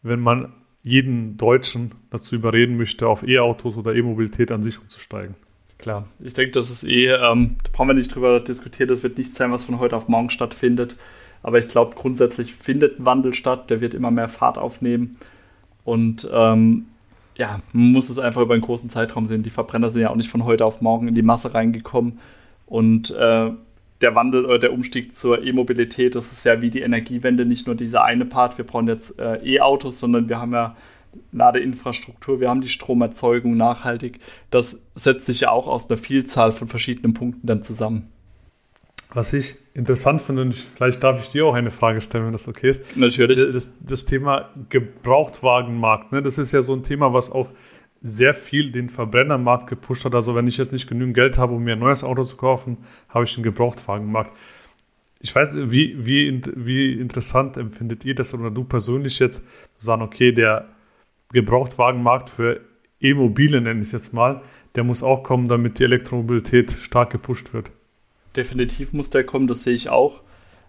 wenn 0.01 0.19
man 0.19 0.53
jeden 0.81 1.37
Deutschen 1.37 1.95
dazu 2.09 2.35
überreden 2.35 2.75
möchte, 2.75 3.07
auf 3.07 3.25
E-Autos 3.25 3.77
oder 3.77 3.95
E-Mobilität 3.95 4.51
an 4.51 4.63
sich 4.63 4.79
umzusteigen. 4.81 5.35
Klar, 5.77 6.07
ich 6.19 6.33
denke, 6.33 6.51
das 6.51 6.69
ist 6.69 6.83
eh, 6.85 7.07
ähm, 7.07 7.57
da 7.63 7.69
brauchen 7.71 7.89
wir 7.89 7.93
nicht 7.93 8.13
drüber 8.13 8.39
diskutieren, 8.39 8.87
das 8.87 9.03
wird 9.03 9.17
nichts 9.17 9.35
sein, 9.35 9.51
was 9.51 9.65
von 9.65 9.79
heute 9.79 9.95
auf 9.95 10.07
morgen 10.07 10.29
stattfindet. 10.29 10.95
Aber 11.43 11.59
ich 11.59 11.67
glaube, 11.67 11.95
grundsätzlich 11.95 12.55
findet 12.55 12.99
ein 12.99 13.05
Wandel 13.05 13.33
statt, 13.33 13.69
der 13.69 13.81
wird 13.81 13.93
immer 13.93 14.09
mehr 14.09 14.27
Fahrt 14.27 14.57
aufnehmen. 14.57 15.17
Und 15.83 16.27
ähm, 16.33 16.87
ja, 17.37 17.59
man 17.73 17.91
muss 17.91 18.09
es 18.09 18.17
einfach 18.17 18.41
über 18.41 18.53
einen 18.53 18.63
großen 18.63 18.89
Zeitraum 18.89 19.27
sehen. 19.27 19.43
Die 19.43 19.49
Verbrenner 19.49 19.89
sind 19.89 20.01
ja 20.01 20.09
auch 20.09 20.15
nicht 20.15 20.29
von 20.29 20.45
heute 20.45 20.65
auf 20.65 20.81
morgen 20.81 21.07
in 21.07 21.15
die 21.15 21.21
Masse 21.21 21.53
reingekommen. 21.53 22.19
Und 22.65 23.11
äh, 23.11 23.51
der 24.01 24.15
Wandel 24.15 24.45
oder 24.45 24.59
der 24.59 24.73
Umstieg 24.73 25.15
zur 25.15 25.43
E-Mobilität, 25.43 26.15
das 26.15 26.31
ist 26.31 26.45
ja 26.45 26.61
wie 26.61 26.69
die 26.69 26.81
Energiewende, 26.81 27.45
nicht 27.45 27.67
nur 27.67 27.75
dieser 27.75 28.03
eine 28.03 28.25
Part, 28.25 28.57
wir 28.57 28.65
brauchen 28.65 28.87
jetzt 28.87 29.19
äh, 29.19 29.37
E-Autos, 29.43 29.99
sondern 29.99 30.29
wir 30.29 30.39
haben 30.39 30.53
ja 30.53 30.75
Ladeinfrastruktur, 31.31 32.39
wir 32.39 32.49
haben 32.49 32.61
die 32.61 32.69
Stromerzeugung 32.69 33.57
nachhaltig. 33.57 34.19
Das 34.49 34.81
setzt 34.95 35.25
sich 35.25 35.41
ja 35.41 35.51
auch 35.51 35.67
aus 35.67 35.89
einer 35.89 35.97
Vielzahl 35.97 36.51
von 36.51 36.67
verschiedenen 36.67 37.13
Punkten 37.13 37.45
dann 37.47 37.63
zusammen. 37.63 38.09
Was 39.13 39.31
ich 39.31 39.55
interessant 39.73 40.21
finde, 40.21 40.41
und 40.41 40.55
vielleicht 40.55 41.01
darf 41.01 41.21
ich 41.21 41.29
dir 41.29 41.45
auch 41.45 41.53
eine 41.53 41.71
Frage 41.71 42.01
stellen, 42.01 42.25
wenn 42.25 42.33
das 42.33 42.49
okay 42.49 42.71
ist. 42.71 42.81
Natürlich. 42.95 43.39
Das, 43.53 43.71
das 43.79 44.03
Thema 44.03 44.49
Gebrauchtwagenmarkt, 44.69 46.11
ne? 46.11 46.21
das 46.21 46.37
ist 46.37 46.51
ja 46.51 46.61
so 46.61 46.73
ein 46.73 46.83
Thema, 46.83 47.13
was 47.13 47.31
auch 47.31 47.49
sehr 48.01 48.33
viel 48.33 48.71
den 48.71 48.89
Verbrennermarkt 48.89 49.67
gepusht 49.67 50.05
hat. 50.05 50.13
Also 50.15 50.35
wenn 50.35 50.47
ich 50.47 50.57
jetzt 50.57 50.71
nicht 50.71 50.87
genügend 50.87 51.15
Geld 51.15 51.37
habe, 51.37 51.53
um 51.53 51.63
mir 51.63 51.73
ein 51.73 51.79
neues 51.79 52.03
Auto 52.03 52.23
zu 52.23 52.35
kaufen, 52.35 52.77
habe 53.09 53.23
ich 53.23 53.35
einen 53.35 53.43
Gebrauchtwagenmarkt. 53.43 54.31
Ich 55.21 55.33
weiß, 55.33 55.71
wie, 55.71 56.05
wie, 56.05 56.41
wie 56.55 56.93
interessant 56.93 57.57
empfindet 57.57 58.05
ihr 58.05 58.13
das 58.15 58.33
oder 58.33 58.51
du 58.51 58.63
persönlich 58.63 59.17
jetzt 59.19 59.43
zu 59.79 59.85
sagen, 59.85 60.01
okay, 60.01 60.33
der 60.33 60.67
Gebrauchtwagenmarkt 61.35 62.29
für 62.29 62.61
E-Mobile, 62.99 63.61
nenne 63.61 63.81
ich 63.81 63.87
es 63.87 63.91
jetzt 63.91 64.13
mal, 64.13 64.41
der 64.73 64.83
muss 64.83 65.03
auch 65.03 65.23
kommen, 65.23 65.47
damit 65.47 65.79
die 65.79 65.83
Elektromobilität 65.83 66.71
stark 66.71 67.11
gepusht 67.11 67.53
wird. 67.53 67.71
Definitiv 68.35 68.93
muss 68.93 69.09
der 69.09 69.23
kommen, 69.23 69.47
das 69.47 69.63
sehe 69.63 69.75
ich 69.75 69.89
auch. 69.89 70.21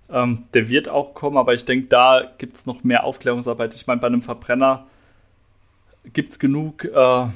Ähm, 0.09 0.44
der 0.55 0.68
wird 0.68 0.88
auch 0.88 1.14
kommen, 1.14 1.37
aber 1.37 1.55
ich 1.55 1.64
denke, 1.64 1.87
da 1.88 2.22
gibt 2.38 2.57
es 2.57 2.66
noch 2.66 2.85
mehr 2.85 3.05
Aufklärungsarbeit. 3.05 3.74
Ich 3.74 3.87
meine, 3.87 4.00
bei 4.00 4.07
einem 4.07 4.22
Verbrenner 4.22 4.87
gibt 6.12 6.33
es 6.33 6.38
genug, 6.38 6.85
äh, 6.85 7.26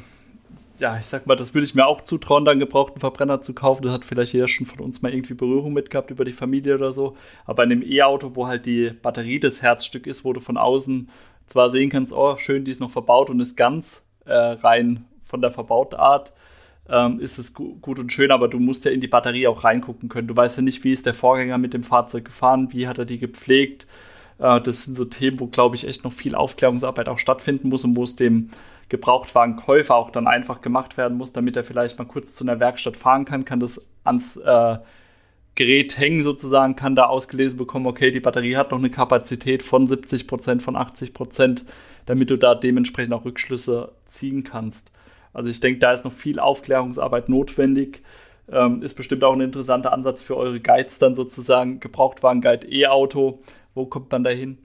ja, 0.80 0.98
ich 0.98 1.06
sag 1.06 1.26
mal, 1.26 1.36
das 1.36 1.52
würde 1.52 1.64
ich 1.64 1.74
mir 1.74 1.86
auch 1.86 2.00
zutrauen, 2.00 2.44
dann 2.44 2.58
gebrauchten 2.58 3.00
Verbrenner 3.00 3.42
zu 3.42 3.54
kaufen. 3.54 3.82
Das 3.82 3.92
hat 3.92 4.04
vielleicht 4.04 4.32
jeder 4.32 4.48
schon 4.48 4.66
von 4.66 4.80
uns 4.80 5.02
mal 5.02 5.12
irgendwie 5.12 5.34
Berührung 5.34 5.72
mit 5.72 5.90
gehabt 5.90 6.10
über 6.10 6.24
die 6.24 6.32
Familie 6.32 6.74
oder 6.74 6.92
so. 6.92 7.16
Aber 7.44 7.56
bei 7.56 7.62
einem 7.64 7.82
E-Auto, 7.82 8.32
wo 8.34 8.46
halt 8.46 8.66
die 8.66 8.90
Batterie 8.90 9.40
das 9.40 9.62
Herzstück 9.62 10.06
ist, 10.06 10.24
wo 10.24 10.32
du 10.32 10.40
von 10.40 10.56
außen 10.56 11.10
zwar 11.50 11.70
sehen 11.70 11.90
kannst, 11.90 12.12
oh, 12.12 12.36
schön, 12.36 12.64
die 12.64 12.70
ist 12.70 12.80
noch 12.80 12.90
verbaut 12.90 13.28
und 13.28 13.40
ist 13.40 13.56
ganz 13.56 14.06
äh, 14.24 14.32
rein 14.32 15.04
von 15.20 15.40
der 15.40 15.50
Verbautart, 15.50 16.32
ähm, 16.88 17.20
ist 17.20 17.38
es 17.38 17.54
gu 17.54 17.76
gut 17.80 17.98
und 17.98 18.12
schön, 18.12 18.30
aber 18.30 18.48
du 18.48 18.58
musst 18.58 18.84
ja 18.84 18.90
in 18.90 19.00
die 19.00 19.08
Batterie 19.08 19.46
auch 19.46 19.64
reingucken 19.64 20.08
können. 20.08 20.28
Du 20.28 20.36
weißt 20.36 20.58
ja 20.58 20.62
nicht, 20.62 20.82
wie 20.84 20.92
ist 20.92 21.06
der 21.06 21.14
Vorgänger 21.14 21.58
mit 21.58 21.74
dem 21.74 21.82
Fahrzeug 21.82 22.24
gefahren, 22.24 22.68
wie 22.72 22.88
hat 22.88 22.98
er 22.98 23.04
die 23.04 23.18
gepflegt, 23.18 23.86
äh, 24.38 24.60
das 24.60 24.84
sind 24.84 24.94
so 24.94 25.04
Themen, 25.04 25.40
wo, 25.40 25.46
glaube 25.46 25.76
ich, 25.76 25.86
echt 25.86 26.04
noch 26.04 26.12
viel 26.12 26.34
Aufklärungsarbeit 26.34 27.08
auch 27.08 27.18
stattfinden 27.18 27.68
muss 27.68 27.84
und 27.84 27.96
wo 27.96 28.04
es 28.04 28.16
dem 28.16 28.50
Gebrauchtwagenkäufer 28.88 29.94
auch 29.94 30.10
dann 30.10 30.26
einfach 30.26 30.60
gemacht 30.60 30.96
werden 30.96 31.16
muss, 31.16 31.32
damit 31.32 31.56
er 31.56 31.64
vielleicht 31.64 31.98
mal 31.98 32.06
kurz 32.06 32.34
zu 32.34 32.44
einer 32.44 32.58
Werkstatt 32.58 32.96
fahren 32.96 33.24
kann, 33.24 33.44
kann 33.44 33.60
das 33.60 33.84
ans 34.04 34.36
äh, 34.36 34.78
Gerät 35.54 35.98
hängen 35.98 36.22
sozusagen, 36.22 36.76
kann 36.76 36.96
da 36.96 37.06
ausgelesen 37.06 37.58
bekommen, 37.58 37.86
okay, 37.86 38.10
die 38.10 38.20
Batterie 38.20 38.56
hat 38.56 38.70
noch 38.70 38.78
eine 38.78 38.90
Kapazität 38.90 39.62
von 39.62 39.86
70 39.86 40.26
Prozent, 40.26 40.62
von 40.62 40.76
80 40.76 41.12
Prozent, 41.12 41.64
damit 42.06 42.30
du 42.30 42.36
da 42.36 42.54
dementsprechend 42.54 43.12
auch 43.12 43.24
Rückschlüsse 43.24 43.92
ziehen 44.06 44.44
kannst. 44.44 44.90
Also 45.32 45.50
ich 45.50 45.60
denke, 45.60 45.80
da 45.80 45.92
ist 45.92 46.04
noch 46.04 46.12
viel 46.12 46.38
Aufklärungsarbeit 46.38 47.28
notwendig. 47.28 48.02
Ähm, 48.50 48.82
ist 48.82 48.94
bestimmt 48.94 49.22
auch 49.22 49.32
ein 49.32 49.40
interessanter 49.40 49.92
Ansatz 49.92 50.22
für 50.22 50.36
eure 50.36 50.60
Guides 50.60 50.98
dann 50.98 51.14
sozusagen. 51.14 51.78
Gebrauchtwagen-Guide 51.78 52.66
E-Auto 52.66 53.40
wo 53.74 53.86
kommt 53.86 54.10
man 54.12 54.24
da 54.24 54.30
hin? 54.30 54.58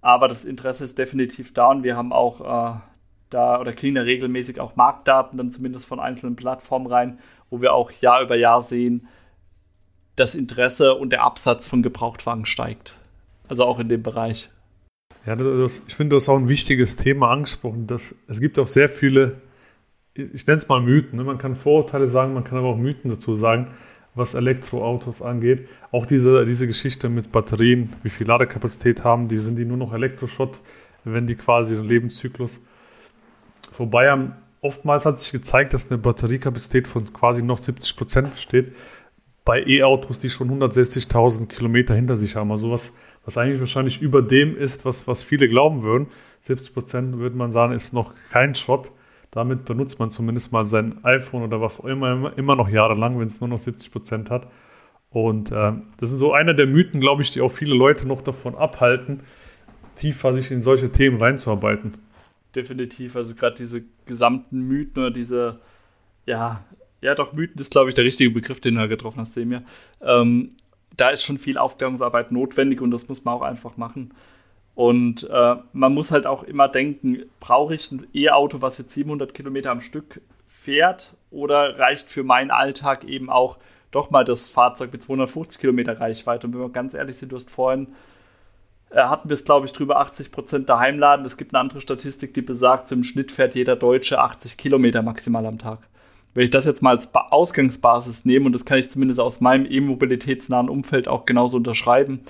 Aber 0.00 0.28
das 0.28 0.44
Interesse 0.44 0.84
ist 0.84 0.98
definitiv 0.98 1.54
da 1.54 1.68
und 1.68 1.84
wir 1.84 1.96
haben 1.96 2.12
auch 2.12 2.40
äh, 2.40 2.80
da 3.30 3.60
oder 3.60 3.72
kriegen 3.72 3.94
da 3.94 4.02
regelmäßig 4.02 4.60
auch 4.60 4.76
Marktdaten 4.76 5.38
dann 5.38 5.50
zumindest 5.50 5.86
von 5.86 6.00
einzelnen 6.00 6.36
Plattformen 6.36 6.86
rein, 6.86 7.18
wo 7.50 7.62
wir 7.62 7.72
auch 7.72 7.90
Jahr 7.90 8.22
über 8.22 8.36
Jahr 8.36 8.60
sehen, 8.60 9.08
das 10.16 10.34
Interesse 10.34 10.94
und 10.94 11.10
der 11.10 11.22
Absatz 11.22 11.66
von 11.66 11.82
Gebrauchtwagen 11.82 12.44
steigt. 12.44 12.96
Also 13.48 13.64
auch 13.64 13.78
in 13.78 13.88
dem 13.88 14.02
Bereich. 14.02 14.50
Ja, 15.26 15.36
das, 15.36 15.82
ich 15.86 15.94
finde, 15.94 16.10
du 16.10 16.16
hast 16.16 16.28
auch 16.28 16.38
ein 16.38 16.48
wichtiges 16.48 16.96
Thema 16.96 17.30
angesprochen. 17.30 17.86
Dass, 17.86 18.14
es 18.28 18.40
gibt 18.40 18.58
auch 18.58 18.68
sehr 18.68 18.88
viele, 18.88 19.40
ich 20.14 20.46
nenne 20.46 20.58
es 20.58 20.68
mal 20.68 20.80
Mythen. 20.80 21.16
Ne? 21.16 21.24
Man 21.24 21.38
kann 21.38 21.54
Vorurteile 21.54 22.06
sagen, 22.06 22.34
man 22.34 22.44
kann 22.44 22.58
aber 22.58 22.68
auch 22.68 22.76
Mythen 22.76 23.10
dazu 23.10 23.36
sagen 23.36 23.68
was 24.14 24.34
Elektroautos 24.34 25.22
angeht. 25.22 25.68
Auch 25.90 26.06
diese, 26.06 26.44
diese 26.44 26.66
Geschichte 26.66 27.08
mit 27.08 27.32
Batterien, 27.32 27.94
wie 28.02 28.10
viel 28.10 28.26
Ladekapazität 28.26 29.04
haben 29.04 29.28
die, 29.28 29.38
sind 29.38 29.56
die 29.56 29.64
nur 29.64 29.76
noch 29.76 29.92
Elektroschott, 29.92 30.60
wenn 31.04 31.26
die 31.26 31.34
quasi 31.34 31.74
den 31.74 31.86
Lebenszyklus 31.86 32.60
vorbei 33.70 34.10
haben. 34.10 34.32
Oftmals 34.60 35.06
hat 35.06 35.18
sich 35.18 35.32
gezeigt, 35.32 35.72
dass 35.72 35.90
eine 35.90 35.98
Batteriekapazität 35.98 36.86
von 36.86 37.10
quasi 37.12 37.42
noch 37.42 37.58
70 37.58 37.96
Prozent 37.96 38.30
besteht. 38.32 38.74
Bei 39.44 39.64
E-Autos, 39.66 40.18
die 40.18 40.30
schon 40.30 40.50
160.000 40.50 41.46
Kilometer 41.46 41.94
hinter 41.94 42.16
sich 42.16 42.36
haben. 42.36 42.52
Also 42.52 42.70
was, 42.70 42.94
was 43.24 43.36
eigentlich 43.36 43.60
wahrscheinlich 43.60 44.00
über 44.00 44.22
dem 44.22 44.56
ist, 44.56 44.84
was, 44.84 45.08
was 45.08 45.22
viele 45.22 45.48
glauben 45.48 45.82
würden. 45.82 46.08
70 46.40 46.74
Prozent 46.74 47.18
würde 47.18 47.36
man 47.36 47.52
sagen, 47.52 47.72
ist 47.72 47.92
noch 47.92 48.14
kein 48.30 48.54
Schrott. 48.54 48.90
Damit 49.30 49.64
benutzt 49.64 49.98
man 49.98 50.10
zumindest 50.10 50.52
mal 50.52 50.66
sein 50.66 51.02
iPhone 51.04 51.42
oder 51.42 51.60
was 51.60 51.80
auch 51.80 51.86
immer, 51.86 52.36
immer 52.36 52.54
noch 52.54 52.68
jahrelang, 52.68 53.18
wenn 53.18 53.26
es 53.26 53.40
nur 53.40 53.48
noch 53.48 53.58
70 53.58 53.90
Prozent 53.90 54.30
hat. 54.30 54.48
Und 55.10 55.50
äh, 55.52 55.72
das 55.98 56.10
ist 56.10 56.18
so 56.18 56.32
einer 56.32 56.54
der 56.54 56.66
Mythen, 56.66 57.00
glaube 57.00 57.22
ich, 57.22 57.30
die 57.30 57.40
auch 57.40 57.50
viele 57.50 57.74
Leute 57.74 58.08
noch 58.08 58.22
davon 58.22 58.54
abhalten, 58.54 59.22
tiefer 59.94 60.34
sich 60.34 60.50
in 60.50 60.62
solche 60.62 60.90
Themen 60.90 61.18
reinzuarbeiten. 61.18 61.94
Definitiv, 62.54 63.16
also 63.16 63.34
gerade 63.34 63.54
diese 63.56 63.82
gesamten 64.06 64.60
Mythen 64.62 64.98
oder 64.98 65.10
diese, 65.10 65.60
ja, 66.26 66.64
ja 67.02 67.14
doch, 67.14 67.32
Mythen 67.32 67.60
ist, 67.60 67.72
glaube 67.72 67.90
ich, 67.90 67.94
der 67.94 68.04
richtige 68.04 68.30
Begriff, 68.30 68.60
den 68.60 68.74
du 68.74 68.80
da 68.80 68.86
getroffen 68.86 69.20
hast, 69.20 69.34
Semir. 69.34 69.62
Ähm, 70.00 70.56
da 70.96 71.08
ist 71.08 71.24
schon 71.24 71.38
viel 71.38 71.58
Aufklärungsarbeit 71.58 72.32
notwendig 72.32 72.80
und 72.80 72.90
das 72.90 73.08
muss 73.08 73.24
man 73.24 73.34
auch 73.34 73.42
einfach 73.42 73.76
machen. 73.76 74.14
Und 74.74 75.28
äh, 75.28 75.56
man 75.72 75.94
muss 75.94 76.12
halt 76.12 76.26
auch 76.26 76.44
immer 76.44 76.68
denken, 76.68 77.24
brauche 77.40 77.74
ich 77.74 77.90
ein 77.90 78.06
E-Auto, 78.14 78.62
was 78.62 78.78
jetzt 78.78 78.94
700 78.94 79.34
Kilometer 79.34 79.70
am 79.70 79.80
Stück 79.80 80.22
fährt 80.46 81.14
oder 81.30 81.78
reicht 81.78 82.10
für 82.10 82.22
meinen 82.22 82.50
Alltag 82.50 83.04
eben 83.04 83.28
auch 83.28 83.58
doch 83.90 84.10
mal 84.10 84.24
das 84.24 84.48
Fahrzeug 84.48 84.92
mit 84.92 85.02
250 85.02 85.60
Kilometer 85.60 86.00
Reichweite? 86.00 86.46
Und 86.46 86.54
wenn 86.54 86.60
wir 86.60 86.70
ganz 86.70 86.94
ehrlich 86.94 87.16
sind, 87.16 87.32
du 87.32 87.36
hast 87.36 87.50
vorhin, 87.50 87.88
äh, 88.90 89.02
hatten 89.02 89.28
wir 89.28 89.34
es 89.34 89.44
glaube 89.44 89.66
ich 89.66 89.72
drüber 89.72 89.98
80 89.98 90.32
Prozent 90.32 90.68
daheim 90.68 90.98
laden. 90.98 91.26
Es 91.26 91.36
gibt 91.36 91.52
eine 91.52 91.60
andere 91.60 91.80
Statistik, 91.80 92.32
die 92.32 92.42
besagt, 92.42 92.90
im 92.92 93.02
Schnitt 93.02 93.32
fährt 93.32 93.54
jeder 93.54 93.76
Deutsche 93.76 94.20
80 94.20 94.56
Kilometer 94.56 95.02
maximal 95.02 95.44
am 95.44 95.58
Tag. 95.58 95.80
Wenn 96.34 96.44
ich 96.44 96.50
das 96.50 96.66
jetzt 96.66 96.82
mal 96.82 96.90
als 96.90 97.14
Ausgangsbasis 97.14 98.24
nehme, 98.24 98.46
und 98.46 98.52
das 98.52 98.64
kann 98.64 98.78
ich 98.78 98.88
zumindest 98.88 99.20
aus 99.20 99.40
meinem 99.40 99.66
e-mobilitätsnahen 99.66 100.68
Umfeld 100.68 101.08
auch 101.08 101.26
genauso 101.26 101.58
unterschreiben, 101.58 102.22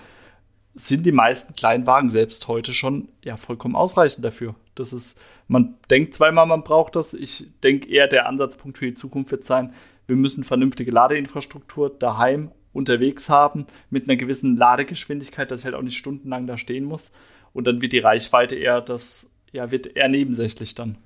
sind 0.74 1.04
die 1.04 1.12
meisten 1.12 1.54
kleinen 1.54 1.86
Wagen 1.86 2.08
selbst 2.08 2.48
heute 2.48 2.72
schon 2.72 3.08
ja 3.22 3.36
vollkommen 3.36 3.76
ausreichend 3.76 4.24
dafür. 4.24 4.54
Das 4.74 4.92
ist, 4.92 5.20
man 5.46 5.74
denkt 5.90 6.14
zweimal, 6.14 6.46
man 6.46 6.64
braucht 6.64 6.96
das. 6.96 7.14
Ich 7.14 7.46
denke 7.62 7.88
eher, 7.88 8.08
der 8.08 8.26
Ansatzpunkt 8.26 8.78
für 8.78 8.86
die 8.86 8.94
Zukunft 8.94 9.30
wird 9.30 9.44
sein, 9.44 9.74
wir 10.06 10.16
müssen 10.16 10.44
vernünftige 10.44 10.90
Ladeinfrastruktur 10.90 11.90
daheim 11.90 12.50
unterwegs 12.72 13.28
haben, 13.28 13.66
mit 13.90 14.08
einer 14.08 14.16
gewissen 14.16 14.56
Ladegeschwindigkeit, 14.56 15.50
dass 15.50 15.60
ich 15.60 15.66
halt 15.66 15.74
auch 15.74 15.82
nicht 15.82 15.96
stundenlang 15.96 16.46
da 16.46 16.56
stehen 16.56 16.84
muss. 16.84 17.12
Und 17.52 17.66
dann 17.66 17.82
wird 17.82 17.92
die 17.92 17.98
Reichweite 17.98 18.56
eher 18.56 18.80
das, 18.80 19.30
ja, 19.52 19.70
wird 19.70 19.94
eher 19.94 20.08
nebensächlich 20.08 20.74
dann. 20.74 20.96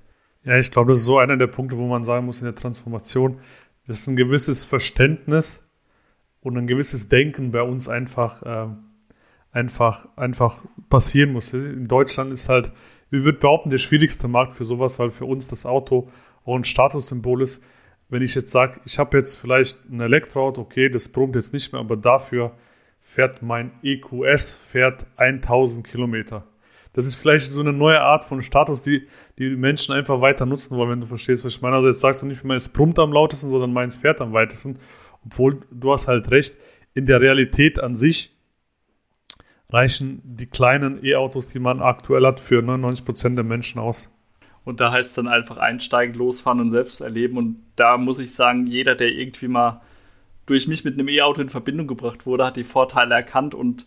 Ja, 0.47 0.57
ich 0.57 0.71
glaube, 0.71 0.93
das 0.93 0.99
ist 0.99 1.05
so 1.05 1.19
einer 1.19 1.35
der 1.35 1.47
Punkte, 1.47 1.77
wo 1.77 1.87
man 1.87 2.05
sagen 2.05 2.25
muss 2.25 2.39
in 2.39 2.45
der 2.45 2.55
Transformation, 2.55 3.41
das 3.85 3.99
ist 3.99 4.07
ein 4.07 4.15
gewisses 4.15 4.63
Verständnis 4.63 5.61
und 6.39 6.57
ein 6.57 6.67
gewisses 6.67 7.09
Denken 7.09 7.51
bei 7.51 7.61
uns 7.61 7.89
einfach, 7.89 8.43
äh, 8.43 8.69
einfach, 9.51 10.07
einfach 10.15 10.63
passieren 10.89 11.33
muss. 11.33 11.51
In 11.51 11.89
Deutschland 11.89 12.31
ist 12.31 12.47
halt, 12.47 12.71
ich 13.11 13.25
würde 13.25 13.39
behaupten, 13.39 13.71
der 13.71 13.77
schwierigste 13.77 14.29
Markt 14.29 14.53
für 14.53 14.63
sowas, 14.63 14.99
weil 14.99 15.11
für 15.11 15.25
uns 15.25 15.49
das 15.49 15.65
Auto 15.65 16.09
auch 16.45 16.55
ein 16.55 16.63
Statussymbol 16.63 17.41
ist. 17.41 17.61
Wenn 18.07 18.21
ich 18.21 18.33
jetzt 18.33 18.51
sage, 18.51 18.79
ich 18.85 18.99
habe 18.99 19.17
jetzt 19.17 19.35
vielleicht 19.35 19.77
ein 19.89 19.99
Elektroauto, 19.99 20.61
okay, 20.61 20.87
das 20.87 21.09
brummt 21.09 21.35
jetzt 21.35 21.51
nicht 21.51 21.73
mehr, 21.73 21.81
aber 21.81 21.97
dafür 21.97 22.55
fährt 23.01 23.41
mein 23.41 23.71
EQS 23.83 24.55
fährt 24.55 25.07
1000 25.17 25.85
Kilometer 25.85 26.47
das 26.97 27.05
ist 27.05 27.13
vielleicht 27.13 27.51
so 27.51 27.59
eine 27.59 27.73
neue 27.73 28.01
Art 28.01 28.23
von 28.23 28.41
Status, 28.41 28.81
die 28.81 29.07
die 29.37 29.51
Menschen 29.51 29.93
einfach 29.93 30.19
weiter 30.19 30.47
nutzen 30.47 30.75
wollen, 30.75 30.89
wenn 30.89 31.01
du 31.01 31.05
verstehst, 31.05 31.45
was 31.45 31.53
ich 31.53 31.61
meine. 31.61 31.75
Also 31.75 31.89
jetzt 31.89 31.99
sagst 31.99 32.23
du 32.23 32.25
nicht, 32.25 32.43
meins 32.43 32.69
brummt 32.69 32.97
am 32.97 33.13
lautesten, 33.13 33.51
sondern 33.51 33.71
meins 33.71 33.95
fährt 33.95 34.19
am 34.19 34.33
weitesten. 34.33 34.79
Obwohl 35.23 35.59
du 35.69 35.91
hast 35.91 36.07
halt 36.07 36.31
recht, 36.31 36.57
in 36.95 37.05
der 37.05 37.21
Realität 37.21 37.79
an 37.79 37.93
sich 37.93 38.35
reichen 39.69 40.23
die 40.23 40.47
kleinen 40.47 41.05
E-Autos, 41.05 41.49
die 41.49 41.59
man 41.59 41.83
aktuell 41.83 42.25
hat, 42.25 42.39
für 42.39 42.63
99 42.63 43.05
Prozent 43.05 43.37
der 43.37 43.45
Menschen 43.45 43.77
aus. 43.77 44.09
Und 44.65 44.81
da 44.81 44.91
heißt 44.91 45.09
es 45.09 45.15
dann 45.15 45.27
einfach 45.27 45.57
einsteigen, 45.57 46.15
losfahren 46.15 46.61
und 46.61 46.71
selbst 46.71 47.01
erleben. 47.01 47.37
Und 47.37 47.63
da 47.75 47.99
muss 47.99 48.17
ich 48.17 48.33
sagen, 48.33 48.65
jeder, 48.65 48.95
der 48.95 49.09
irgendwie 49.09 49.49
mal 49.49 49.81
durch 50.47 50.67
mich 50.67 50.83
mit 50.83 50.95
einem 50.95 51.09
E-Auto 51.09 51.43
in 51.43 51.49
Verbindung 51.49 51.85
gebracht 51.85 52.25
wurde, 52.25 52.43
hat 52.43 52.57
die 52.57 52.63
Vorteile 52.63 53.13
erkannt 53.13 53.53
und 53.53 53.85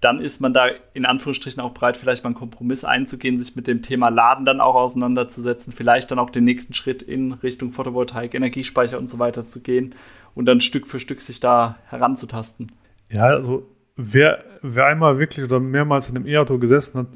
dann 0.00 0.20
ist 0.20 0.40
man 0.40 0.54
da 0.54 0.68
in 0.94 1.04
Anführungsstrichen 1.04 1.60
auch 1.60 1.72
bereit, 1.72 1.96
vielleicht 1.96 2.24
mal 2.24 2.28
einen 2.28 2.34
Kompromiss 2.34 2.84
einzugehen, 2.84 3.36
sich 3.36 3.54
mit 3.54 3.66
dem 3.66 3.82
Thema 3.82 4.08
Laden 4.08 4.46
dann 4.46 4.60
auch 4.60 4.74
auseinanderzusetzen, 4.74 5.74
vielleicht 5.74 6.10
dann 6.10 6.18
auch 6.18 6.30
den 6.30 6.44
nächsten 6.44 6.72
Schritt 6.72 7.02
in 7.02 7.32
Richtung 7.32 7.72
Photovoltaik, 7.72 8.34
Energiespeicher 8.34 8.98
und 8.98 9.10
so 9.10 9.18
weiter 9.18 9.48
zu 9.48 9.60
gehen 9.60 9.94
und 10.34 10.46
dann 10.46 10.60
Stück 10.60 10.86
für 10.86 10.98
Stück 10.98 11.20
sich 11.20 11.40
da 11.40 11.76
heranzutasten. 11.88 12.72
Ja, 13.10 13.24
also 13.24 13.66
wer, 13.96 14.42
wer 14.62 14.86
einmal 14.86 15.18
wirklich 15.18 15.44
oder 15.44 15.60
mehrmals 15.60 16.08
in 16.08 16.16
einem 16.16 16.26
E-Auto 16.26 16.58
gesessen 16.58 17.00
hat, 17.00 17.08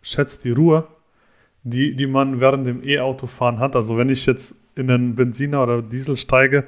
schätzt 0.00 0.44
die 0.44 0.52
Ruhe, 0.52 0.86
die, 1.64 1.94
die 1.94 2.06
man 2.06 2.40
während 2.40 2.66
dem 2.66 2.82
E-Auto-Fahren 2.82 3.58
hat. 3.58 3.76
Also 3.76 3.98
wenn 3.98 4.08
ich 4.08 4.24
jetzt 4.24 4.56
in 4.74 4.90
einen 4.90 5.14
Benziner 5.16 5.62
oder 5.62 5.82
Diesel 5.82 6.16
steige, 6.16 6.66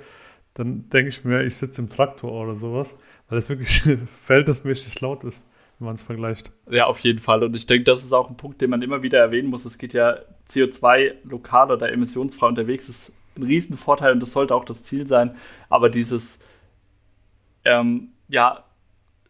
dann 0.52 0.90
denke 0.90 1.08
ich 1.08 1.24
mir, 1.24 1.42
ich 1.42 1.56
sitze 1.56 1.80
im 1.80 1.88
Traktor 1.88 2.30
oder 2.30 2.54
sowas, 2.54 2.96
weil 3.30 3.38
es 3.38 3.48
wirklich 3.48 3.82
verhältnismäßig 4.22 5.00
laut 5.00 5.24
ist 5.24 5.42
wenn 5.84 5.88
man 5.88 5.94
es 5.96 6.02
vergleicht. 6.02 6.50
Ja, 6.70 6.86
auf 6.86 6.98
jeden 7.00 7.18
Fall. 7.18 7.44
Und 7.44 7.54
ich 7.54 7.66
denke, 7.66 7.84
das 7.84 8.02
ist 8.02 8.14
auch 8.14 8.30
ein 8.30 8.38
Punkt, 8.38 8.62
den 8.62 8.70
man 8.70 8.80
immer 8.80 9.02
wieder 9.02 9.18
erwähnen 9.18 9.48
muss. 9.48 9.66
Es 9.66 9.76
geht 9.76 9.92
ja 9.92 10.16
CO2 10.48 11.12
lokal 11.24 11.70
oder 11.70 11.92
emissionsfrei 11.92 12.46
unterwegs. 12.46 12.88
Ist 12.88 13.14
ein 13.36 13.42
Riesenvorteil 13.42 14.12
und 14.12 14.20
das 14.20 14.32
sollte 14.32 14.54
auch 14.54 14.64
das 14.64 14.82
Ziel 14.82 15.06
sein. 15.06 15.36
Aber 15.68 15.90
dieses, 15.90 16.38
ähm, 17.64 18.12
ja, 18.28 18.64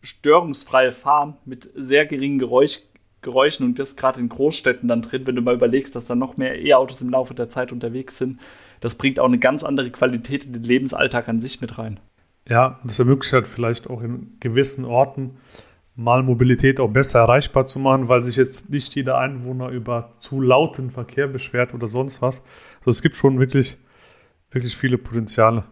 störungsfreie 0.01 0.93
Fahren 0.93 1.37
mit 1.45 1.69
sehr 1.75 2.07
geringen 2.07 2.39
Geräusch, 2.39 2.81
Geräuschen 3.23 3.67
und 3.67 3.79
das 3.81 3.97
gerade 3.97 4.21
in 4.21 4.29
Großstädten 4.29 4.87
dann 4.87 5.03
drin, 5.03 5.27
wenn 5.27 5.35
du 5.35 5.43
mal 5.43 5.55
überlegst, 5.55 5.97
dass 5.97 6.05
da 6.05 6.15
noch 6.15 6.37
mehr 6.37 6.63
E-Autos 6.63 7.01
im 7.01 7.11
Laufe 7.11 7.35
der 7.35 7.49
Zeit 7.49 7.73
unterwegs 7.73 8.19
sind, 8.19 8.39
das 8.81 8.95
bringt 8.97 9.19
auch 9.19 9.27
eine 9.27 9.39
ganz 9.39 9.65
andere 9.65 9.91
Qualität 9.91 10.45
in 10.45 10.53
den 10.53 10.63
Lebensalltag 10.63 11.29
an 11.29 11.41
sich 11.41 11.61
mit 11.61 11.79
rein. 11.79 11.99
Ja, 12.47 12.79
das 12.85 12.99
ermöglicht 12.99 13.33
halt 13.33 13.47
vielleicht 13.47 13.89
auch 13.89 14.03
in 14.03 14.37
gewissen 14.41 14.85
Orten 14.85 15.39
mal 15.97 16.23
Mobilität 16.23 16.81
auch 16.81 16.91
besser 16.91 17.21
erreichbar 17.21 17.67
zu 17.67 17.79
machen, 17.79 18.09
weil 18.09 18.23
sich 18.23 18.37
jetzt 18.37 18.71
nicht 18.71 18.95
jeder 18.95 19.19
Einwohner 19.19 19.69
über 19.69 20.13
zu 20.19 20.41
lauten 20.41 20.91
Verkehr 20.91 21.29
beschwert 21.29 21.75
oder 21.75 21.87
sonst 21.87 22.21
was. 22.21 22.43
Also 22.81 22.91
es 22.91 23.03
gibt 23.03 23.17
schon 23.17 23.39
wirklich, 23.39 23.79
wirklich 24.51 24.77
viele 24.77 24.99
Potenziale. 24.99 25.65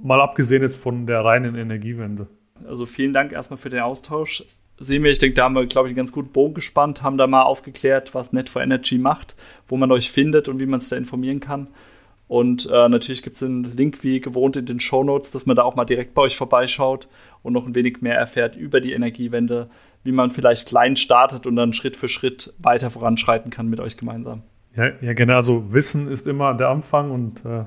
Mal 0.00 0.20
abgesehen 0.20 0.62
jetzt 0.62 0.76
von 0.76 1.06
der 1.06 1.24
reinen 1.24 1.54
Energiewende. 1.54 2.26
Also 2.66 2.86
vielen 2.86 3.12
Dank 3.12 3.32
erstmal 3.32 3.58
für 3.58 3.70
den 3.70 3.80
Austausch. 3.80 4.44
Sehen 4.78 5.04
wir, 5.04 5.10
ich 5.12 5.18
denke, 5.18 5.34
da 5.34 5.44
haben 5.44 5.54
wir, 5.54 5.66
glaube 5.66 5.88
ich, 5.88 5.90
einen 5.90 5.98
ganz 5.98 6.10
guten 6.10 6.32
Bogen 6.32 6.54
gespannt, 6.54 7.02
haben 7.02 7.16
da 7.16 7.28
mal 7.28 7.42
aufgeklärt, 7.42 8.12
was 8.14 8.32
Net 8.32 8.48
for 8.48 8.60
Energy 8.60 8.98
macht, 8.98 9.36
wo 9.68 9.76
man 9.76 9.92
euch 9.92 10.10
findet 10.10 10.48
und 10.48 10.58
wie 10.58 10.66
man 10.66 10.80
es 10.80 10.88
da 10.88 10.96
informieren 10.96 11.38
kann. 11.38 11.68
Und 12.26 12.68
äh, 12.72 12.88
natürlich 12.88 13.22
gibt 13.22 13.36
es 13.36 13.40
den 13.40 13.64
Link 13.64 14.02
wie 14.02 14.20
gewohnt 14.20 14.56
in 14.56 14.66
den 14.66 14.80
Show 14.80 15.04
Notes, 15.04 15.30
dass 15.30 15.46
man 15.46 15.56
da 15.56 15.62
auch 15.62 15.76
mal 15.76 15.84
direkt 15.84 16.14
bei 16.14 16.22
euch 16.22 16.36
vorbeischaut 16.36 17.06
und 17.42 17.52
noch 17.52 17.66
ein 17.66 17.74
wenig 17.74 18.00
mehr 18.00 18.16
erfährt 18.16 18.56
über 18.56 18.80
die 18.80 18.92
Energiewende, 18.92 19.68
wie 20.04 20.12
man 20.12 20.30
vielleicht 20.30 20.68
klein 20.68 20.96
startet 20.96 21.46
und 21.46 21.56
dann 21.56 21.72
Schritt 21.72 21.96
für 21.96 22.08
Schritt 22.08 22.54
weiter 22.58 22.90
voranschreiten 22.90 23.50
kann 23.50 23.68
mit 23.68 23.80
euch 23.80 23.96
gemeinsam. 23.96 24.42
Ja, 24.74 24.90
ja 25.00 25.12
genau. 25.12 25.36
Also 25.36 25.72
Wissen 25.72 26.08
ist 26.08 26.26
immer 26.26 26.54
der 26.54 26.70
Anfang 26.70 27.10
und 27.10 27.44
äh, 27.44 27.64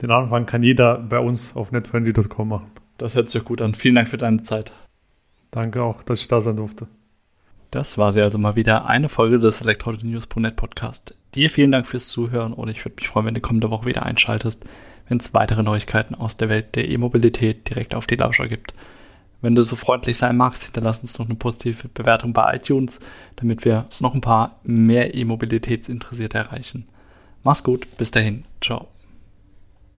den 0.00 0.10
Anfang 0.12 0.46
kann 0.46 0.62
jeder 0.62 0.98
bei 0.98 1.18
uns 1.18 1.56
auf 1.56 1.72
netfriendly.com 1.72 2.48
machen. 2.48 2.70
Das 2.98 3.16
hört 3.16 3.30
sich 3.30 3.44
gut 3.44 3.60
an. 3.60 3.74
Vielen 3.74 3.96
Dank 3.96 4.08
für 4.08 4.18
deine 4.18 4.42
Zeit. 4.42 4.72
Danke 5.50 5.82
auch, 5.82 6.02
dass 6.02 6.20
ich 6.20 6.28
da 6.28 6.40
sein 6.40 6.56
durfte. 6.56 6.86
Das 7.70 7.98
war 7.98 8.12
sie 8.12 8.22
also 8.22 8.38
mal 8.38 8.56
wieder 8.56 8.86
eine 8.86 9.08
Folge 9.08 9.38
des 9.38 9.60
Elektronews.net 9.60 10.56
Podcast. 10.56 11.17
Dir 11.34 11.50
vielen 11.50 11.72
Dank 11.72 11.86
fürs 11.86 12.08
Zuhören 12.08 12.52
und 12.52 12.68
ich 12.68 12.84
würde 12.84 12.96
mich 12.96 13.08
freuen, 13.08 13.26
wenn 13.26 13.34
du 13.34 13.40
kommende 13.40 13.70
Woche 13.70 13.86
wieder 13.86 14.04
einschaltest, 14.04 14.64
wenn 15.08 15.18
es 15.18 15.34
weitere 15.34 15.62
Neuigkeiten 15.62 16.14
aus 16.14 16.36
der 16.36 16.48
Welt 16.48 16.74
der 16.74 16.88
E-Mobilität 16.88 17.68
direkt 17.68 17.94
auf 17.94 18.06
die 18.06 18.16
Lauscher 18.16 18.48
gibt. 18.48 18.74
Wenn 19.40 19.54
du 19.54 19.62
so 19.62 19.76
freundlich 19.76 20.16
sein 20.16 20.36
magst, 20.36 20.64
hinterlass 20.64 21.00
uns 21.00 21.18
noch 21.18 21.26
eine 21.26 21.36
positive 21.36 21.88
Bewertung 21.88 22.32
bei 22.32 22.56
iTunes, 22.56 22.98
damit 23.36 23.64
wir 23.64 23.86
noch 24.00 24.14
ein 24.14 24.20
paar 24.20 24.58
mehr 24.64 25.14
E-Mobilitätsinteressierte 25.14 26.38
erreichen. 26.38 26.86
Mach's 27.44 27.62
gut, 27.62 27.86
bis 27.98 28.10
dahin, 28.10 28.44
ciao. 28.60 28.88